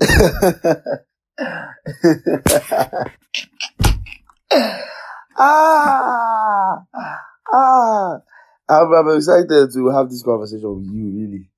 ah, 5.36 6.82
ah. 7.52 8.18
I'm, 8.68 8.92
I'm 8.92 9.16
excited 9.16 9.70
to 9.72 9.88
have 9.90 10.10
this 10.10 10.22
conversation 10.22 10.76
with 10.76 10.86
you, 10.92 11.10
really. 11.14 11.50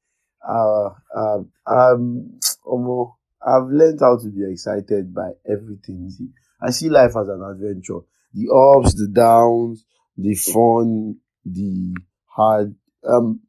Uh, 0.47 0.91
um, 1.17 1.51
um, 1.67 2.39
um, 2.71 3.13
I've 3.47 3.69
learned 3.69 4.01
how 4.01 4.19
to 4.19 4.29
be 4.29 4.45
excited 4.51 5.15
by 5.15 5.31
everything. 5.49 6.11
See, 6.11 6.29
I 6.61 6.71
see 6.71 6.89
life 6.89 7.17
as 7.17 7.29
an 7.29 7.43
adventure. 7.43 8.01
The 8.35 8.49
ups, 8.53 8.95
the 8.95 9.09
downs, 9.09 9.85
the 10.17 10.35
fun, 10.35 11.17
the 11.45 11.95
hard. 12.27 12.75
Um, 13.09 13.41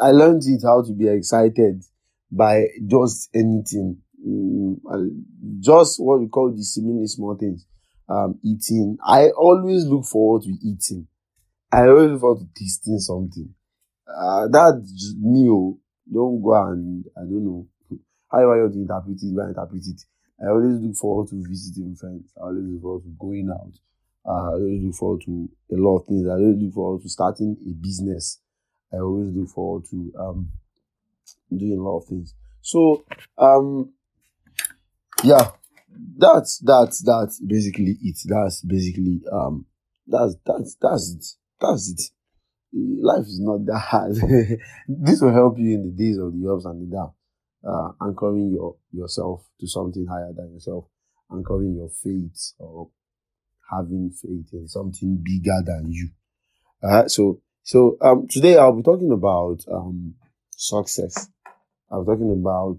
I 0.00 0.10
learned 0.10 0.42
it 0.46 0.62
how 0.64 0.82
to 0.82 0.92
be 0.92 1.08
excited 1.08 1.84
by 2.30 2.64
just 2.86 3.28
anything. 3.34 4.02
Mm, 4.26 5.24
just 5.60 6.00
what 6.00 6.20
we 6.20 6.28
call 6.28 6.50
the 6.50 6.62
seemingly 6.62 7.06
small 7.06 7.36
things. 7.36 7.64
Um, 8.08 8.38
eating. 8.44 8.98
I 9.04 9.30
always 9.30 9.84
look 9.84 10.04
forward 10.04 10.42
to 10.42 10.50
eating. 10.62 11.06
I 11.72 11.88
always 11.88 12.12
look 12.12 12.20
forward 12.20 12.40
to 12.40 12.48
tasting 12.60 12.98
something. 12.98 13.54
Uh, 14.08 14.48
that's 14.48 15.14
me. 15.20 15.48
Oh, 15.50 15.78
don't 16.12 16.42
go 16.42 16.54
and 16.70 17.04
I 17.16 17.20
don't 17.20 17.44
know 17.44 17.66
how 18.30 18.40
you 18.54 18.68
to 18.68 18.78
interpret 18.78 19.22
it, 19.22 19.34
but 19.34 19.48
interpret 19.48 19.86
it. 19.86 20.02
I 20.42 20.48
always 20.50 20.80
look 20.80 20.96
forward 20.96 21.28
to 21.30 21.42
visiting 21.48 21.94
friends. 21.96 22.32
I 22.36 22.42
always 22.46 22.64
look 22.64 22.82
forward 22.82 23.02
to 23.04 23.10
going 23.18 23.50
out. 23.50 23.72
Uh, 24.24 24.50
I 24.50 24.52
always 24.54 24.82
look 24.82 24.94
forward 24.94 25.22
to 25.22 25.48
a 25.72 25.76
lot 25.76 25.98
of 25.98 26.06
things. 26.06 26.26
I 26.28 26.32
always 26.32 26.56
look 26.62 26.74
forward 26.74 27.02
to 27.02 27.08
starting 27.08 27.56
a 27.66 27.72
business. 27.72 28.40
I 28.92 28.98
always 28.98 29.34
look 29.34 29.48
forward 29.48 29.84
to 29.90 30.12
um, 30.18 30.50
doing 31.54 31.78
a 31.78 31.82
lot 31.82 31.98
of 31.98 32.04
things. 32.06 32.34
So, 32.62 33.04
um, 33.38 33.92
yeah, 35.22 35.50
that's 36.18 36.58
that's 36.58 37.02
that's 37.02 37.40
basically 37.40 37.96
it. 38.02 38.18
That's 38.26 38.62
basically 38.62 39.20
um, 39.32 39.66
that's 40.06 40.36
that's 40.44 40.76
that's 40.80 41.10
it. 41.14 41.24
That's 41.60 41.90
it. 41.90 42.00
Life 42.72 43.26
is 43.26 43.40
not 43.40 43.64
that 43.66 43.78
hard. 43.78 44.14
this 44.88 45.20
will 45.20 45.32
help 45.32 45.58
you 45.58 45.74
in 45.74 45.84
the 45.86 46.04
days 46.04 46.18
of 46.18 46.32
the 46.32 46.50
ups 46.52 46.64
and 46.64 46.82
the 46.90 46.96
downs. 46.96 47.12
Uh, 47.66 47.90
anchoring 48.06 48.52
your 48.52 48.76
yourself 48.92 49.44
to 49.60 49.66
something 49.66 50.06
higher 50.06 50.32
than 50.36 50.52
yourself, 50.52 50.84
anchoring 51.32 51.74
your 51.74 51.88
faith 51.88 52.52
or 52.58 52.90
having 53.70 54.10
faith 54.10 54.46
in 54.52 54.68
something 54.68 55.18
bigger 55.22 55.60
than 55.64 55.86
you. 55.90 56.10
Uh, 56.82 57.08
so 57.08 57.40
so 57.62 57.96
um, 58.00 58.28
today 58.28 58.56
I'll 58.56 58.76
be 58.76 58.82
talking 58.82 59.10
about 59.10 59.64
um, 59.72 60.14
success. 60.50 61.28
I'm 61.90 62.04
talking 62.04 62.30
about 62.30 62.78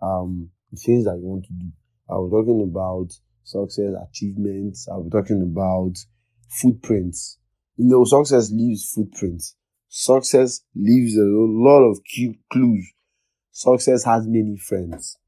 um, 0.00 0.50
the 0.72 0.78
things 0.78 1.04
that 1.04 1.18
you 1.18 1.26
want 1.26 1.44
to 1.44 1.52
do. 1.52 1.70
I'll 2.08 2.28
be 2.28 2.32
talking 2.32 2.68
about 2.68 3.12
success 3.44 3.92
achievements. 4.08 4.88
I'll 4.90 5.04
be 5.04 5.10
talking 5.10 5.42
about 5.42 5.94
footprints. 6.48 7.38
You 7.76 7.88
know, 7.88 8.04
success 8.04 8.50
leaves 8.50 8.90
footprints. 8.92 9.56
Success 9.88 10.62
leaves 10.74 11.16
a 11.16 11.24
lot 11.24 11.82
of 11.82 12.00
clues. 12.50 12.92
Success 13.50 14.04
has 14.04 14.26
many 14.26 14.56
friends. 14.56 15.18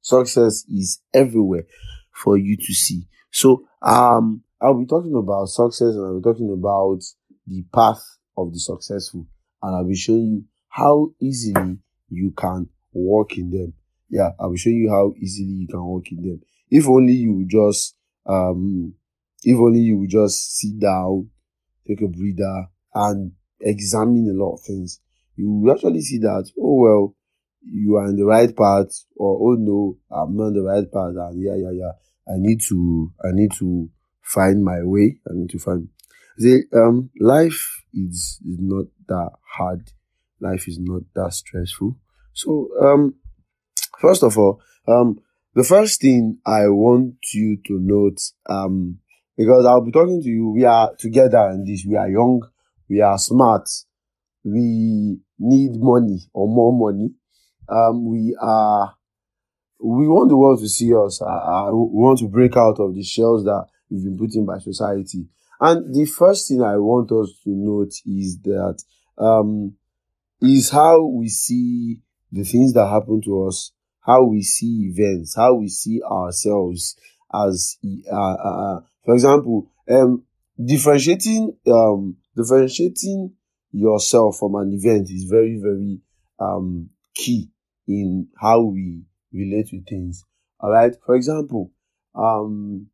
Success 0.00 0.64
is 0.68 1.00
everywhere 1.12 1.64
for 2.12 2.36
you 2.36 2.56
to 2.56 2.72
see. 2.72 3.08
So, 3.30 3.64
um, 3.82 4.42
I'll 4.60 4.78
be 4.78 4.86
talking 4.86 5.14
about 5.16 5.46
success 5.46 5.94
and 5.96 6.06
I'll 6.06 6.20
be 6.20 6.22
talking 6.22 6.52
about 6.52 7.00
the 7.46 7.64
path 7.74 8.02
of 8.36 8.52
the 8.52 8.60
successful 8.60 9.26
and 9.60 9.74
I'll 9.74 9.88
be 9.88 9.96
showing 9.96 10.30
you 10.30 10.44
how 10.68 11.12
easily 11.20 11.78
you 12.08 12.32
can 12.36 12.68
walk 12.92 13.36
in 13.36 13.50
them. 13.50 13.74
Yeah, 14.12 14.30
I'll 14.40 14.56
show 14.56 14.70
you 14.70 14.90
how 14.90 15.14
easily 15.18 15.54
you 15.62 15.68
can 15.68 15.84
walk 15.84 16.12
in 16.12 16.22
them. 16.22 16.42
If 16.70 16.88
only 16.88 17.14
you 17.14 17.46
just 17.48 17.96
um 18.26 18.94
if 19.44 19.58
only 19.58 19.80
you 19.80 20.06
just 20.08 20.58
sit 20.58 20.78
down, 20.78 21.30
take 21.86 22.02
a 22.02 22.08
breather 22.08 22.68
and 22.94 23.32
examine 23.60 24.28
a 24.30 24.34
lot 24.44 24.54
of 24.54 24.60
things, 24.62 25.00
you 25.36 25.50
will 25.50 25.72
actually 25.72 26.02
see 26.02 26.18
that, 26.18 26.50
oh 26.60 26.74
well, 26.82 27.16
you 27.64 27.96
are 27.96 28.06
in 28.06 28.16
the 28.16 28.24
right 28.26 28.54
path 28.56 28.90
or 29.16 29.38
oh 29.52 29.56
no, 29.58 29.96
I'm 30.10 30.36
not 30.36 30.48
in 30.48 30.54
the 30.54 30.62
right 30.62 30.90
path 30.92 31.14
and 31.16 31.42
yeah, 31.42 31.56
yeah, 31.56 31.72
yeah. 31.72 31.92
I 32.28 32.36
need 32.38 32.60
to 32.68 33.12
I 33.24 33.28
need 33.32 33.52
to 33.58 33.90
find 34.22 34.64
my 34.64 34.82
way. 34.82 35.18
I 35.28 35.32
need 35.34 35.50
to 35.50 35.58
find 35.58 35.88
the 36.38 36.64
um 36.74 37.10
life 37.20 37.82
is, 37.94 38.40
is 38.46 38.58
not 38.60 38.86
that 39.08 39.30
hard. 39.56 39.92
Life 40.40 40.68
is 40.68 40.78
not 40.80 41.02
that 41.14 41.32
stressful. 41.34 41.96
So, 42.32 42.70
um, 42.82 43.14
first 44.00 44.22
of 44.22 44.36
all, 44.38 44.60
um, 44.88 45.20
the 45.54 45.64
first 45.64 46.00
thing 46.00 46.38
I 46.46 46.68
want 46.68 47.16
you 47.32 47.58
to 47.66 47.78
note, 47.78 48.20
um, 48.48 48.98
because 49.36 49.66
I'll 49.66 49.84
be 49.84 49.92
talking 49.92 50.22
to 50.22 50.28
you, 50.28 50.50
we 50.50 50.64
are 50.64 50.94
together 50.98 51.50
in 51.50 51.64
this, 51.64 51.84
we 51.86 51.96
are 51.96 52.08
young, 52.08 52.42
we 52.88 53.00
are 53.00 53.18
smart, 53.18 53.68
we 54.44 55.18
need 55.38 55.76
money 55.76 56.20
or 56.32 56.48
more 56.48 56.72
money. 56.72 57.10
Um, 57.68 58.06
we 58.08 58.36
are, 58.40 58.94
we 59.78 60.08
want 60.08 60.28
the 60.28 60.36
world 60.36 60.60
to 60.60 60.68
see 60.68 60.94
us. 60.94 61.20
Uh, 61.22 61.26
uh 61.26 61.70
we 61.70 62.02
want 62.02 62.18
to 62.20 62.28
break 62.28 62.56
out 62.56 62.78
of 62.78 62.94
the 62.94 63.02
shells 63.02 63.44
that 63.44 63.66
we've 63.90 64.04
been 64.04 64.18
put 64.18 64.34
in 64.34 64.46
by 64.46 64.58
society. 64.58 65.26
And 65.60 65.94
the 65.94 66.06
first 66.06 66.48
thing 66.48 66.62
I 66.62 66.76
want 66.76 67.12
us 67.12 67.32
to 67.44 67.50
note 67.50 67.92
is 68.04 68.40
that 68.42 68.82
um, 69.16 69.74
is 70.40 70.70
how 70.70 71.04
we 71.04 71.28
see 71.28 72.00
the 72.32 72.42
things 72.42 72.72
that 72.72 72.88
happen 72.88 73.20
to 73.22 73.46
us, 73.46 73.72
how 74.04 74.24
we 74.24 74.42
see 74.42 74.90
events, 74.92 75.36
how 75.36 75.54
we 75.54 75.68
see 75.68 76.00
ourselves 76.02 76.96
as, 77.32 77.78
uh, 78.10 78.14
uh, 78.14 78.76
uh, 78.76 78.80
for 79.04 79.14
example, 79.14 79.70
um, 79.90 80.24
differentiating, 80.62 81.56
um, 81.66 82.16
differentiating 82.36 83.32
yourself 83.72 84.38
from 84.38 84.54
an 84.56 84.72
event 84.72 85.08
is 85.10 85.24
very, 85.24 85.58
very, 85.62 86.00
um, 86.38 86.90
key 87.14 87.50
in 87.86 88.28
how 88.40 88.60
we 88.60 89.02
relate 89.32 89.68
to 89.68 89.80
things. 89.82 90.24
All 90.60 90.70
right. 90.70 90.94
For 91.04 91.14
example, 91.14 91.72
um, 92.14 92.88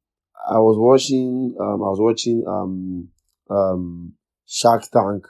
I 0.49 0.59
was 0.59 0.79
watching 0.79 1.55
um, 1.61 1.83
I 1.83 1.89
was 1.91 2.01
watching 2.01 2.45
um 2.47 3.09
um 3.51 4.15
Shark 4.47 4.85
Tank 4.91 5.27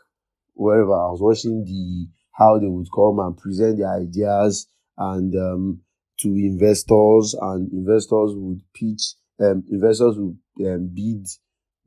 wherever 0.55 0.93
I 0.93 1.11
was 1.11 1.21
watching 1.21 1.65
the 1.65 2.09
how 2.33 2.59
they 2.59 2.67
would 2.67 2.87
come 2.95 3.19
and 3.19 3.37
present 3.37 3.79
their 3.79 3.93
ideas 3.93 4.69
and 4.99 5.35
um 5.37 5.81
to 6.21 6.29
investors 6.29 7.35
and 7.41 7.73
investors 7.73 8.33
would 8.35 8.61
pitch 8.75 9.15
um 9.41 9.65
investors 9.71 10.17
would 10.19 10.37
um, 10.67 10.91
bid. 10.93 11.27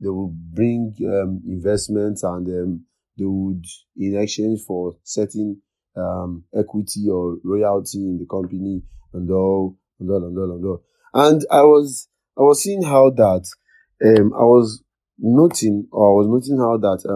They 0.00 0.08
would 0.08 0.34
bring 0.54 0.94
um 1.06 1.42
investments 1.46 2.22
and 2.24 2.46
um 2.48 2.84
they 3.18 3.24
would 3.26 3.64
in 3.96 4.16
exchange 4.18 4.62
for 4.66 4.96
certain 5.04 5.60
um 5.96 6.44
equity 6.58 7.08
or 7.10 7.36
royalty 7.44 7.98
in 7.98 8.18
the 8.18 8.26
company 8.26 8.82
and 9.12 9.30
all 9.30 9.76
and 10.00 10.10
all 10.10 10.24
and 10.24 10.38
all 10.38 10.52
and 10.52 10.64
all. 10.64 10.82
And 11.14 11.42
I 11.50 11.62
was 11.62 12.08
I 12.38 12.42
was 12.42 12.62
seeing 12.62 12.82
how 12.82 13.10
that 13.10 13.46
I 14.34 14.44
was 14.44 14.82
noting 15.18 15.86
or 15.92 16.08
I 16.08 16.26
was 16.26 16.28
noting 16.28 16.58
how 16.58 16.78
that 16.78 17.08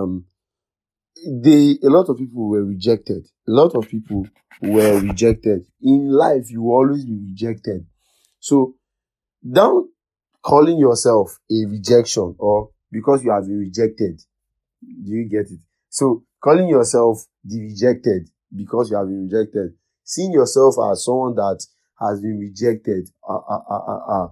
they 1.25 1.79
a 1.83 1.89
lot 1.89 2.09
of 2.09 2.19
people 2.19 2.49
were 2.49 2.65
rejected. 2.65 3.27
A 3.49 3.51
lot 3.51 3.75
of 3.75 3.89
people 3.89 4.27
were 4.63 5.01
rejected. 5.01 5.67
In 5.83 6.11
life, 6.11 6.51
you 6.51 6.63
always 6.65 7.05
be 7.05 7.19
rejected. 7.31 7.87
So 8.41 8.75
don't 9.51 9.91
calling 10.43 10.79
yourself 10.79 11.39
a 11.51 11.67
rejection 11.67 12.35
or 12.39 12.71
because 12.93 13.25
you 13.25 13.31
have 13.31 13.45
been 13.47 13.59
rejected. 13.59 14.21
Do 14.83 15.11
you 15.11 15.29
get 15.29 15.51
it? 15.51 15.61
So 15.89 16.25
calling 16.43 16.69
yourself 16.69 17.25
the 17.45 17.61
rejected 17.61 18.29
because 18.55 18.91
you 18.91 18.97
have 18.97 19.07
been 19.07 19.29
rejected. 19.29 19.75
Seeing 20.05 20.33
yourself 20.33 20.77
as 20.93 21.05
someone 21.05 21.35
that 21.35 21.65
has 21.99 22.21
been 22.21 22.39
rejected. 22.39 23.09
Uh, 23.29 23.37
uh, 23.37 23.61
uh, 23.71 23.75
uh, 23.75 24.25
uh 24.25 24.29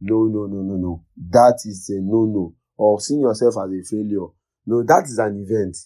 no, 0.00 0.24
no, 0.24 0.46
no, 0.46 0.62
no, 0.62 0.76
no. 0.76 1.04
That 1.30 1.60
is 1.64 1.90
a 1.90 2.00
no, 2.00 2.24
no. 2.24 2.54
Or 2.76 3.00
seeing 3.00 3.20
yourself 3.20 3.54
as 3.58 3.70
a 3.72 3.82
failure. 3.84 4.26
No, 4.66 4.82
that 4.84 5.04
is 5.06 5.18
an 5.18 5.44
event. 5.44 5.76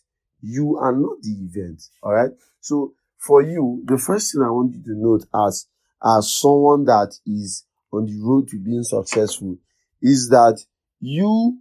You 0.43 0.77
are 0.79 0.93
not 0.93 1.23
the 1.23 1.31
event. 1.33 1.83
All 2.03 2.13
right. 2.13 2.31
So 2.61 2.95
for 3.19 3.43
you, 3.43 3.83
the 3.87 3.99
first 3.99 4.33
thing 4.33 4.43
I 4.43 4.51
want 4.51 4.75
you 4.75 4.83
to 4.83 4.95
note 4.95 5.25
as, 5.35 5.67
as 6.05 6.33
someone 6.33 6.85
that 6.87 7.15
is 7.27 7.65
on 7.93 8.07
the 8.07 8.19
road 8.21 8.49
to 8.49 8.59
being 8.59 8.83
successful 8.83 9.57
is 10.01 10.29
that 10.31 10.59
you 11.01 11.59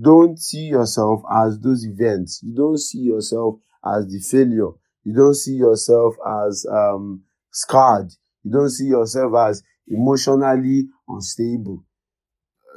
don't 0.00 0.38
see 0.38 0.66
yourself 0.66 1.22
as 1.44 1.58
those 1.60 1.84
events. 1.86 2.40
You 2.42 2.54
don't 2.54 2.78
see 2.78 2.98
yourself 3.00 3.56
as 3.84 4.06
the 4.06 4.20
failure. 4.20 4.70
You 5.04 5.14
don't 5.14 5.34
see 5.34 5.54
yourself 5.54 6.14
as 6.46 6.66
um, 6.70 7.22
scarred. 7.50 8.12
You 8.44 8.52
don't 8.52 8.70
see 8.70 8.86
yourself 8.86 9.34
as 9.34 9.62
emotionally 9.88 10.88
unstable 11.08 11.84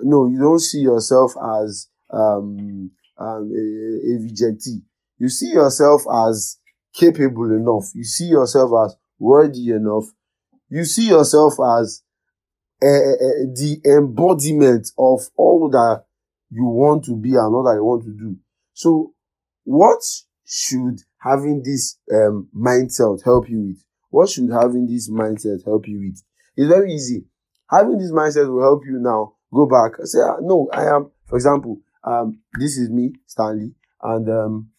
no, 0.04 0.28
you 0.28 0.40
don't 0.40 0.60
see 0.60 0.80
yourself 0.80 1.34
as 1.62 1.88
um, 2.10 2.92
um, 3.18 3.52
a, 3.52 4.14
a 4.14 4.20
rejectee. 4.20 4.82
You 5.22 5.30
see 5.30 5.52
yourself 5.52 6.02
as 6.12 6.58
capable 6.96 7.52
enough. 7.52 7.92
You 7.94 8.04
see 8.04 8.26
yourself 8.26 8.72
as 8.84 8.96
worthy 9.20 9.70
enough. 9.70 10.06
You 10.68 10.84
see 10.84 11.10
yourself 11.10 11.54
as 11.80 12.02
uh, 12.82 13.46
the 13.54 13.80
embodiment 13.86 14.90
of 14.98 15.30
all 15.38 15.70
that 15.70 16.06
you 16.50 16.66
want 16.66 17.06
to 17.06 17.16
be 17.16 17.36
and 17.36 17.54
all 17.54 17.64
that 17.66 17.76
you 17.76 17.86
want 17.86 18.04
to 18.06 18.10
do. 18.10 18.36
So 18.74 19.14
what 19.64 20.02
should 20.44 21.02
having 21.20 21.62
this 21.64 22.00
um, 22.12 22.48
mindset 22.58 23.24
help 23.24 23.48
you 23.48 23.60
with? 23.62 23.84
What 24.10 24.28
should 24.28 24.50
having 24.50 24.88
this 24.88 25.08
mindset 25.08 25.64
help 25.64 25.88
you 25.88 26.00
with? 26.00 26.24
It's 26.58 26.68
very 26.68 26.96
easy. 26.96 27.26
Having 27.70 28.00
this 28.00 28.12
mindset 28.12 28.52
will 28.52 28.64
help 28.64 28.82
you 28.88 28.98
now 29.00 29.34
go 29.54 29.68
back 29.68 30.04
say, 30.04 30.18
ah, 30.20 30.38
no, 30.42 30.68
I 30.74 30.86
am, 30.86 31.12
for 31.28 31.36
example, 31.36 31.80
um, 32.04 32.40
this 32.58 32.76
is 32.76 32.90
me, 32.90 33.14
Stanley, 33.28 33.76
and 34.02 34.28
um, 34.28 34.71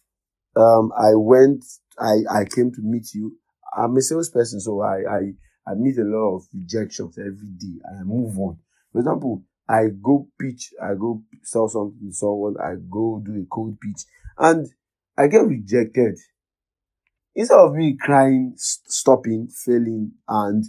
um, 0.55 0.91
I 0.97 1.15
went, 1.15 1.65
I, 1.99 2.19
I 2.31 2.45
came 2.45 2.71
to 2.71 2.81
meet 2.81 3.13
you. 3.13 3.35
I'm 3.77 3.95
a 3.97 4.01
salesperson, 4.01 4.59
so 4.59 4.81
I, 4.81 4.97
I, 5.09 5.19
I 5.67 5.73
meet 5.75 5.97
a 5.97 6.03
lot 6.03 6.35
of 6.35 6.43
rejections 6.53 7.17
every 7.17 7.49
day 7.57 7.79
and 7.85 7.99
I 7.99 8.03
move 8.03 8.37
on. 8.37 8.57
For 8.91 8.99
example, 8.99 9.43
I 9.67 9.87
go 10.01 10.27
pitch, 10.39 10.73
I 10.81 10.93
go 10.93 11.23
sell 11.41 11.67
something 11.67 12.09
to 12.09 12.13
someone, 12.13 12.55
I 12.61 12.75
go 12.89 13.21
do 13.25 13.41
a 13.41 13.45
cold 13.49 13.79
pitch, 13.79 14.03
and 14.37 14.67
I 15.17 15.27
get 15.27 15.47
rejected. 15.47 16.17
Instead 17.35 17.57
of 17.57 17.73
me 17.73 17.97
crying, 17.99 18.53
stopping, 18.57 19.47
failing, 19.47 20.11
and 20.27 20.63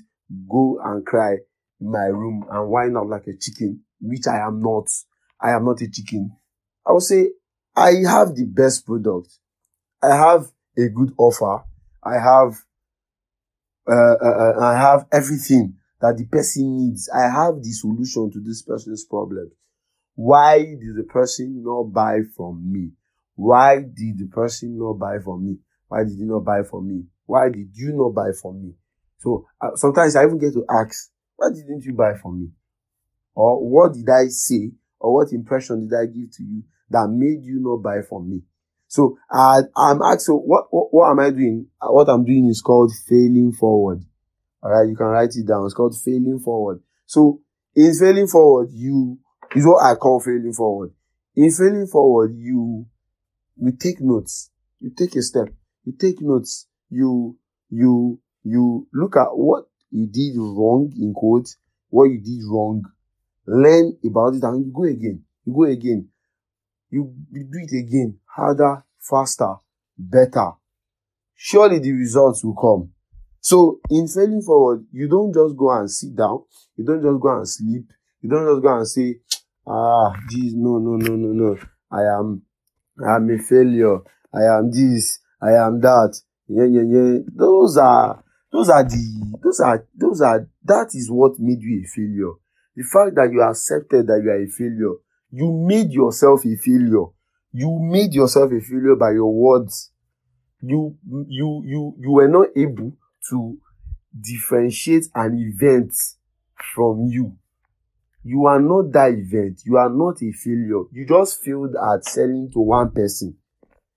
go 0.48 0.80
and 0.82 1.04
cry 1.04 1.36
in 1.80 1.90
my 1.90 2.06
room 2.06 2.46
and 2.50 2.70
whine 2.70 2.96
out 2.96 3.08
like 3.08 3.26
a 3.26 3.36
chicken, 3.36 3.82
which 4.00 4.26
I 4.26 4.46
am 4.46 4.62
not, 4.62 4.88
I 5.40 5.50
am 5.50 5.66
not 5.66 5.82
a 5.82 5.90
chicken. 5.90 6.34
I 6.86 6.92
would 6.92 7.02
say 7.02 7.30
I 7.76 7.92
have 8.08 8.34
the 8.34 8.46
best 8.46 8.86
product. 8.86 9.28
I 10.04 10.16
have 10.16 10.50
a 10.76 10.88
good 10.88 11.14
offer. 11.16 11.64
I 12.02 12.14
have, 12.14 12.52
uh, 13.88 14.16
uh, 14.22 14.52
uh 14.58 14.60
I 14.60 14.76
have 14.78 15.06
everything 15.10 15.76
that 16.00 16.18
the 16.18 16.26
person 16.26 16.76
needs. 16.76 17.08
I 17.08 17.22
have 17.22 17.62
the 17.62 17.70
solution 17.70 18.30
to 18.32 18.40
this 18.40 18.62
person's 18.62 19.04
problem. 19.04 19.50
Why 20.14 20.58
did 20.58 20.96
the 20.96 21.04
person 21.04 21.62
not 21.64 21.84
buy 21.84 22.18
from 22.36 22.70
me? 22.70 22.90
Why 23.34 23.76
did 23.78 24.18
the 24.18 24.28
person 24.30 24.78
not 24.78 24.94
buy 24.94 25.18
from 25.24 25.46
me? 25.46 25.56
Why 25.88 26.04
did 26.04 26.18
he 26.18 26.24
not 26.24 26.44
buy 26.44 26.62
from 26.62 26.88
me? 26.88 27.04
Why 27.26 27.48
did 27.48 27.70
you 27.72 27.92
not 27.94 28.10
buy 28.10 28.32
from 28.40 28.62
me? 28.62 28.74
So 29.18 29.46
uh, 29.60 29.74
sometimes 29.74 30.16
I 30.16 30.24
even 30.24 30.38
get 30.38 30.52
to 30.52 30.64
ask, 30.70 31.10
why 31.36 31.48
didn't 31.48 31.82
you 31.84 31.94
buy 31.94 32.14
from 32.14 32.42
me? 32.42 32.48
Or 33.34 33.66
what 33.66 33.94
did 33.94 34.08
I 34.10 34.28
say? 34.28 34.72
Or 35.00 35.14
what 35.14 35.32
impression 35.32 35.88
did 35.88 35.96
I 35.98 36.06
give 36.06 36.30
to 36.36 36.42
you 36.42 36.62
that 36.90 37.08
made 37.08 37.42
you 37.42 37.58
not 37.60 37.82
buy 37.82 38.02
from 38.06 38.30
me? 38.30 38.42
So 38.94 39.18
uh, 39.28 39.62
I'm 39.76 40.00
asking, 40.02 40.36
what, 40.36 40.66
what, 40.70 40.94
what 40.94 41.10
am 41.10 41.18
I 41.18 41.30
doing? 41.30 41.66
Uh, 41.82 41.88
what 41.88 42.08
I'm 42.08 42.24
doing 42.24 42.46
is 42.46 42.62
called 42.62 42.92
failing 43.08 43.50
forward. 43.50 44.04
All 44.62 44.70
right, 44.70 44.88
you 44.88 44.94
can 44.94 45.06
write 45.06 45.34
it 45.34 45.48
down. 45.48 45.64
It's 45.64 45.74
called 45.74 45.96
failing 46.00 46.38
forward. 46.38 46.80
So 47.04 47.40
in 47.74 47.92
failing 47.98 48.28
forward, 48.28 48.68
you 48.72 49.18
is 49.56 49.66
what 49.66 49.82
I 49.82 49.96
call 49.96 50.20
failing 50.20 50.52
forward. 50.52 50.92
In 51.34 51.50
failing 51.50 51.88
forward, 51.88 52.36
you 52.36 52.86
you 53.56 53.72
take 53.72 54.00
notes. 54.00 54.52
You 54.78 54.90
take 54.96 55.16
a 55.16 55.22
step. 55.22 55.48
You 55.84 55.94
take 55.98 56.22
notes. 56.22 56.68
You 56.88 57.36
you 57.70 58.20
you 58.44 58.86
look 58.92 59.16
at 59.16 59.36
what 59.36 59.64
you 59.90 60.06
did 60.06 60.36
wrong 60.36 60.92
in 60.96 61.12
quotes, 61.14 61.56
what 61.88 62.04
you 62.04 62.20
did 62.20 62.44
wrong, 62.48 62.84
learn 63.44 63.98
about 64.04 64.34
it, 64.34 64.44
and 64.44 64.64
you 64.64 64.72
go 64.72 64.84
again. 64.84 65.24
You 65.44 65.52
go 65.52 65.64
again. 65.64 66.10
You, 66.94 67.12
you 67.32 67.42
do 67.42 67.58
it 67.58 67.76
again, 67.76 68.20
harder, 68.36 68.84
faster, 69.00 69.54
better. 69.96 70.52
Surely 71.34 71.78
the 71.78 71.92
results 71.92 72.44
will 72.44 72.54
come. 72.54 72.90
So 73.40 73.80
in 73.90 74.08
failing 74.08 74.42
forward, 74.42 74.86
you 74.92 75.08
don't 75.08 75.32
just 75.32 75.56
go 75.56 75.70
and 75.70 75.90
sit 75.90 76.16
down. 76.16 76.44
You 76.76 76.84
don't 76.84 77.02
just 77.02 77.20
go 77.20 77.36
and 77.36 77.48
sleep. 77.48 77.92
You 78.22 78.30
don't 78.30 78.46
just 78.54 78.62
go 78.62 78.76
and 78.76 78.88
say, 78.88 79.20
ah, 79.66 80.14
geez, 80.30 80.54
no, 80.54 80.78
no, 80.78 80.96
no, 80.96 81.14
no, 81.14 81.28
no. 81.32 81.58
I 81.90 82.02
am, 82.18 82.42
I 83.04 83.16
am 83.16 83.30
a 83.30 83.38
failure. 83.38 83.98
I 84.32 84.58
am 84.58 84.70
this. 84.70 85.20
I 85.40 85.52
am 85.52 85.80
that. 85.80 86.18
Yeah, 86.48 86.64
yeah, 86.64 86.82
yeah. 86.82 87.18
Those 87.34 87.76
are, 87.76 88.24
those 88.50 88.70
are 88.70 88.82
the, 88.84 89.38
those 89.42 89.60
are, 89.60 89.86
those 89.94 90.20
are, 90.22 90.48
that 90.64 90.88
is 90.94 91.10
what 91.10 91.38
made 91.38 91.60
you 91.60 91.82
a 91.84 91.86
failure. 91.86 92.32
The 92.76 92.82
fact 92.82 93.14
that 93.16 93.30
you 93.32 93.42
accepted 93.42 94.06
that 94.06 94.20
you 94.24 94.30
are 94.30 94.42
a 94.42 94.48
failure. 94.48 94.94
You 95.30 95.52
made 95.52 95.92
yourself 95.92 96.44
a 96.44 96.56
failure. 96.56 97.06
You 97.56 97.78
made 97.80 98.12
yourself 98.12 98.50
a 98.50 98.60
failure 98.60 98.96
by 98.96 99.12
your 99.12 99.32
words. 99.32 99.92
You, 100.60 100.98
you, 101.06 101.62
you, 101.64 101.94
you 102.00 102.10
were 102.10 102.26
not 102.26 102.48
able 102.56 102.96
to 103.30 103.58
differentiate 104.20 105.04
an 105.14 105.38
event 105.38 105.94
from 106.74 107.06
you. 107.08 107.36
You 108.24 108.46
are 108.46 108.60
not 108.60 108.90
that 108.94 109.12
event. 109.12 109.60
You 109.64 109.76
are 109.76 109.88
not 109.88 110.20
a 110.20 110.32
failure. 110.32 110.82
You 110.90 111.06
just 111.06 111.44
failed 111.44 111.76
at 111.76 112.04
selling 112.04 112.50
to 112.54 112.58
one 112.58 112.90
person. 112.90 113.36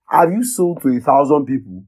Have 0.08 0.32
you 0.32 0.44
sold 0.44 0.84
to 0.84 0.90
a 0.90 1.00
thousand 1.00 1.48
people 1.48 1.84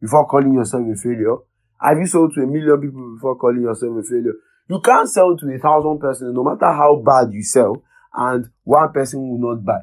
before 0.00 0.26
calling 0.26 0.54
yourself 0.54 0.82
a 0.92 0.96
failure? 0.96 1.36
Have 1.80 1.98
you 1.98 2.06
sold 2.06 2.32
to 2.34 2.42
a 2.42 2.46
million 2.46 2.80
people 2.80 3.14
before 3.14 3.36
calling 3.36 3.62
yourself 3.62 3.96
a 3.96 4.02
failure? 4.02 4.34
You 4.68 4.80
can't 4.80 5.08
sell 5.08 5.36
to 5.36 5.54
a 5.54 5.58
thousand 5.58 6.00
persons 6.00 6.34
no 6.34 6.42
matter 6.42 6.72
how 6.72 7.00
bad 7.06 7.32
you 7.32 7.44
sell 7.44 7.84
and 8.12 8.50
one 8.64 8.92
person 8.92 9.20
will 9.20 9.54
not 9.54 9.64
buy. 9.64 9.82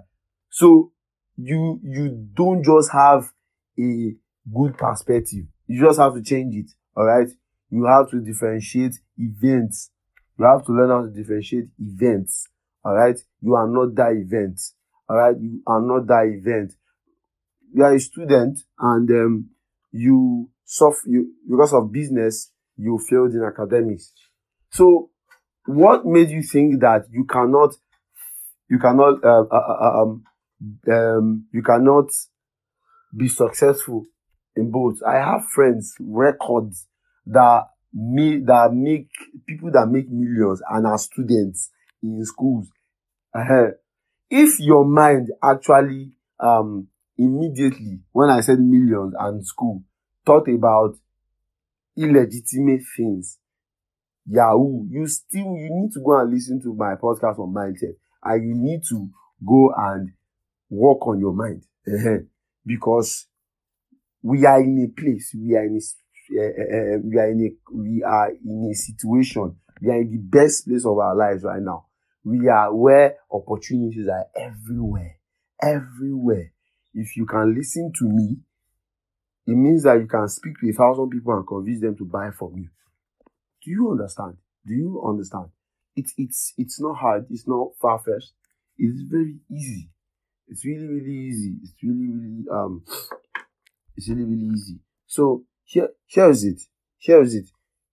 So 0.50 0.92
you, 1.42 1.80
you 1.84 2.28
don't 2.34 2.64
just 2.64 2.92
have 2.92 3.32
a 3.80 4.16
good 4.54 4.78
perspective. 4.78 5.46
You 5.68 5.86
just 5.86 6.00
have 6.00 6.16
to 6.16 6.22
change 6.22 6.56
it. 6.56 6.72
All 6.96 7.06
right. 7.06 7.30
You 7.70 7.86
have 7.86 8.10
to 8.12 8.20
differentiate 8.20 8.94
events. 9.18 9.92
You 10.38 10.46
have 10.46 10.66
to 10.66 10.72
learn 10.74 10.90
how 10.90 11.04
to 11.04 11.12
differentiate 11.12 11.70
events. 11.80 12.48
All 12.84 12.94
right. 12.94 13.18
You 13.42 13.56
are 13.56 13.68
not 13.68 13.96
that 13.96 14.14
event. 14.14 14.60
All 15.08 15.18
right. 15.18 15.36
You 15.40 15.62
are 15.68 15.82
not 15.82 16.08
that 16.08 16.26
event. 16.26 16.74
You 17.74 17.84
are 17.84 17.94
a 17.94 18.00
student 18.00 18.60
and 18.80 19.10
um, 19.12 19.50
you 19.92 20.50
suffer 20.66 21.02
you 21.08 21.34
because 21.50 21.74
of 21.74 21.92
business. 21.92 22.52
You 22.78 23.00
failed 23.10 23.34
in 23.34 23.44
academics. 23.44 24.14
So, 24.72 25.10
what 25.66 26.06
made 26.06 26.30
you 26.30 26.42
think 26.42 26.82
that 26.82 27.04
you 27.12 27.26
cannot, 27.26 27.76
you 28.70 28.80
cannot, 28.80 29.24
uh, 29.24 29.44
uh, 29.52 29.76
uh, 29.82 30.02
um, 30.02 30.24
um, 30.92 31.46
you 31.54 31.62
cannot 31.64 32.08
be 33.16 33.28
successful 33.28 34.06
in 34.56 34.72
both? 34.72 34.98
I 35.08 35.16
have 35.16 35.46
friends, 35.54 35.96
records 36.00 36.88
that 37.28 37.64
me 37.94 38.40
that 38.46 38.72
make 38.74 39.10
people 39.48 39.72
that 39.72 39.88
make 39.88 40.10
millions 40.10 40.62
and 40.70 40.86
are 40.86 40.98
students 40.98 41.72
in 42.04 42.24
schools. 42.24 42.68
Uh, 43.36 43.70
if 44.30 44.60
your 44.60 44.86
mind 44.86 45.30
actually 45.44 46.12
um 46.40 46.88
immediately 47.18 48.00
when 48.14 48.30
I 48.30 48.42
said 48.42 48.60
millions 48.60 49.14
and 49.20 49.46
school 49.46 49.84
thought 50.26 50.48
about 50.50 50.96
illegitimate 51.98 52.82
things, 52.96 53.38
Yahoo, 54.28 54.86
you 54.90 55.08
still 55.08 55.56
you 55.58 55.70
need 55.72 55.92
to 55.94 56.02
go 56.02 56.20
and 56.20 56.32
listen 56.32 56.62
to 56.64 56.74
my 56.74 56.96
podcast 56.96 57.40
on 57.40 57.54
mindset 57.54 57.96
and 58.24 58.48
you 58.48 58.56
need 58.56 58.82
to 58.90 59.10
go 59.48 59.74
and 59.78 60.12
work 60.70 61.06
on 61.08 61.20
your 61.20 61.34
mind. 61.34 61.64
Uh, 61.88 62.24
because 62.66 63.28
we 64.22 64.46
are 64.46 64.62
in 64.62 64.86
a 64.86 65.02
place, 65.02 65.34
we 65.36 65.56
are 65.56 65.66
in 65.66 65.78
a 65.78 65.82
uh, 66.32 67.00
we 67.04 67.18
are 67.18 67.32
in 67.32 67.42
a 67.42 67.74
we 67.76 68.04
are 68.04 68.30
in 68.30 68.70
a 68.72 68.76
situation 68.76 69.56
we 69.82 69.90
are 69.90 70.02
in 70.02 70.12
the 70.12 70.18
best 70.18 70.68
place 70.68 70.86
of 70.86 70.98
our 70.98 71.16
lives 71.16 71.44
right 71.44 71.62
now. 71.62 71.86
We 72.24 72.48
are 72.50 72.74
where 72.74 73.16
opportunities 73.32 74.08
are 74.08 74.26
everywhere 74.36 75.16
everywhere. 75.62 76.52
If 76.94 77.16
you 77.18 77.26
can 77.26 77.56
listen 77.56 77.92
to 78.00 78.06
me 78.06 78.38
it 79.46 79.56
means 79.56 79.84
that 79.84 80.00
you 80.00 80.08
can 80.08 80.28
speak 80.28 80.60
to 80.60 80.70
a 80.70 80.74
thousand 80.74 81.10
people 81.10 81.34
and 81.34 81.48
convince 81.48 81.82
them 81.82 81.96
to 81.98 82.06
buy 82.06 82.30
from 82.32 82.56
you. 82.58 82.70
Do 83.64 83.72
you 83.72 83.92
understand? 83.92 84.38
Do 84.66 84.74
you 84.74 85.04
understand? 85.08 85.48
It's 85.96 86.14
it's 86.18 86.54
it's 86.58 86.80
not 86.80 86.98
hard 86.98 87.26
it's 87.30 87.48
not 87.48 87.70
far-fetched. 87.82 88.32
It's 88.78 89.02
very 89.02 89.38
easy 89.52 89.90
it's 90.50 90.66
really 90.66 90.88
really 90.88 91.16
easy 91.30 91.56
it's 91.64 91.74
really 91.84 92.10
really 92.12 92.46
um 92.52 92.84
it's 93.96 94.10
really 94.10 94.24
really 94.24 94.50
easy 94.54 94.80
so 95.08 95.44
here, 95.70 95.90
here 96.08 96.30
is 96.32 96.44
it. 96.44 96.62
Here 96.98 97.22
is 97.22 97.36
it. 97.36 97.50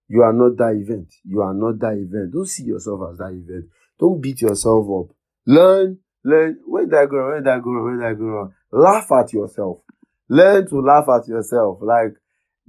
You 0.08 0.22
are 0.22 0.32
not 0.32 0.56
that 0.56 0.75
event. 0.76 1.12
You 1.25 1.42
are 1.42 1.52
not 1.52 1.78
that 1.80 1.92
event. 1.92 2.32
Don't 2.32 2.46
see 2.46 2.64
yourself 2.64 3.00
as 3.10 3.18
that 3.18 3.32
event. 3.32 3.66
Don't 3.98 4.20
beat 4.20 4.40
yourself 4.40 4.86
up. 4.88 5.14
Learn, 5.46 5.98
learn. 6.25 6.58
Where 6.64 6.86
that 6.86 7.10
wrong? 7.10 7.32
Where 7.32 7.42
that 7.42 7.64
wrong? 7.64 7.98
Where 7.98 8.14
that 8.14 8.20
wrong? 8.20 8.54
Laugh 8.72 9.10
at 9.12 9.32
yourself. 9.32 9.80
Learn 10.28 10.66
to 10.68 10.80
laugh 10.80 11.06
at 11.08 11.28
yourself. 11.28 11.78
Like, 11.82 12.14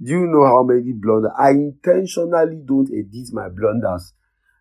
do 0.02 0.12
you 0.12 0.26
know 0.26 0.44
how 0.44 0.62
many 0.62 0.92
blunders? 0.92 1.32
I 1.38 1.50
intentionally 1.50 2.60
don't 2.64 2.90
edit 2.92 3.32
my 3.32 3.48
blunders. 3.48 4.12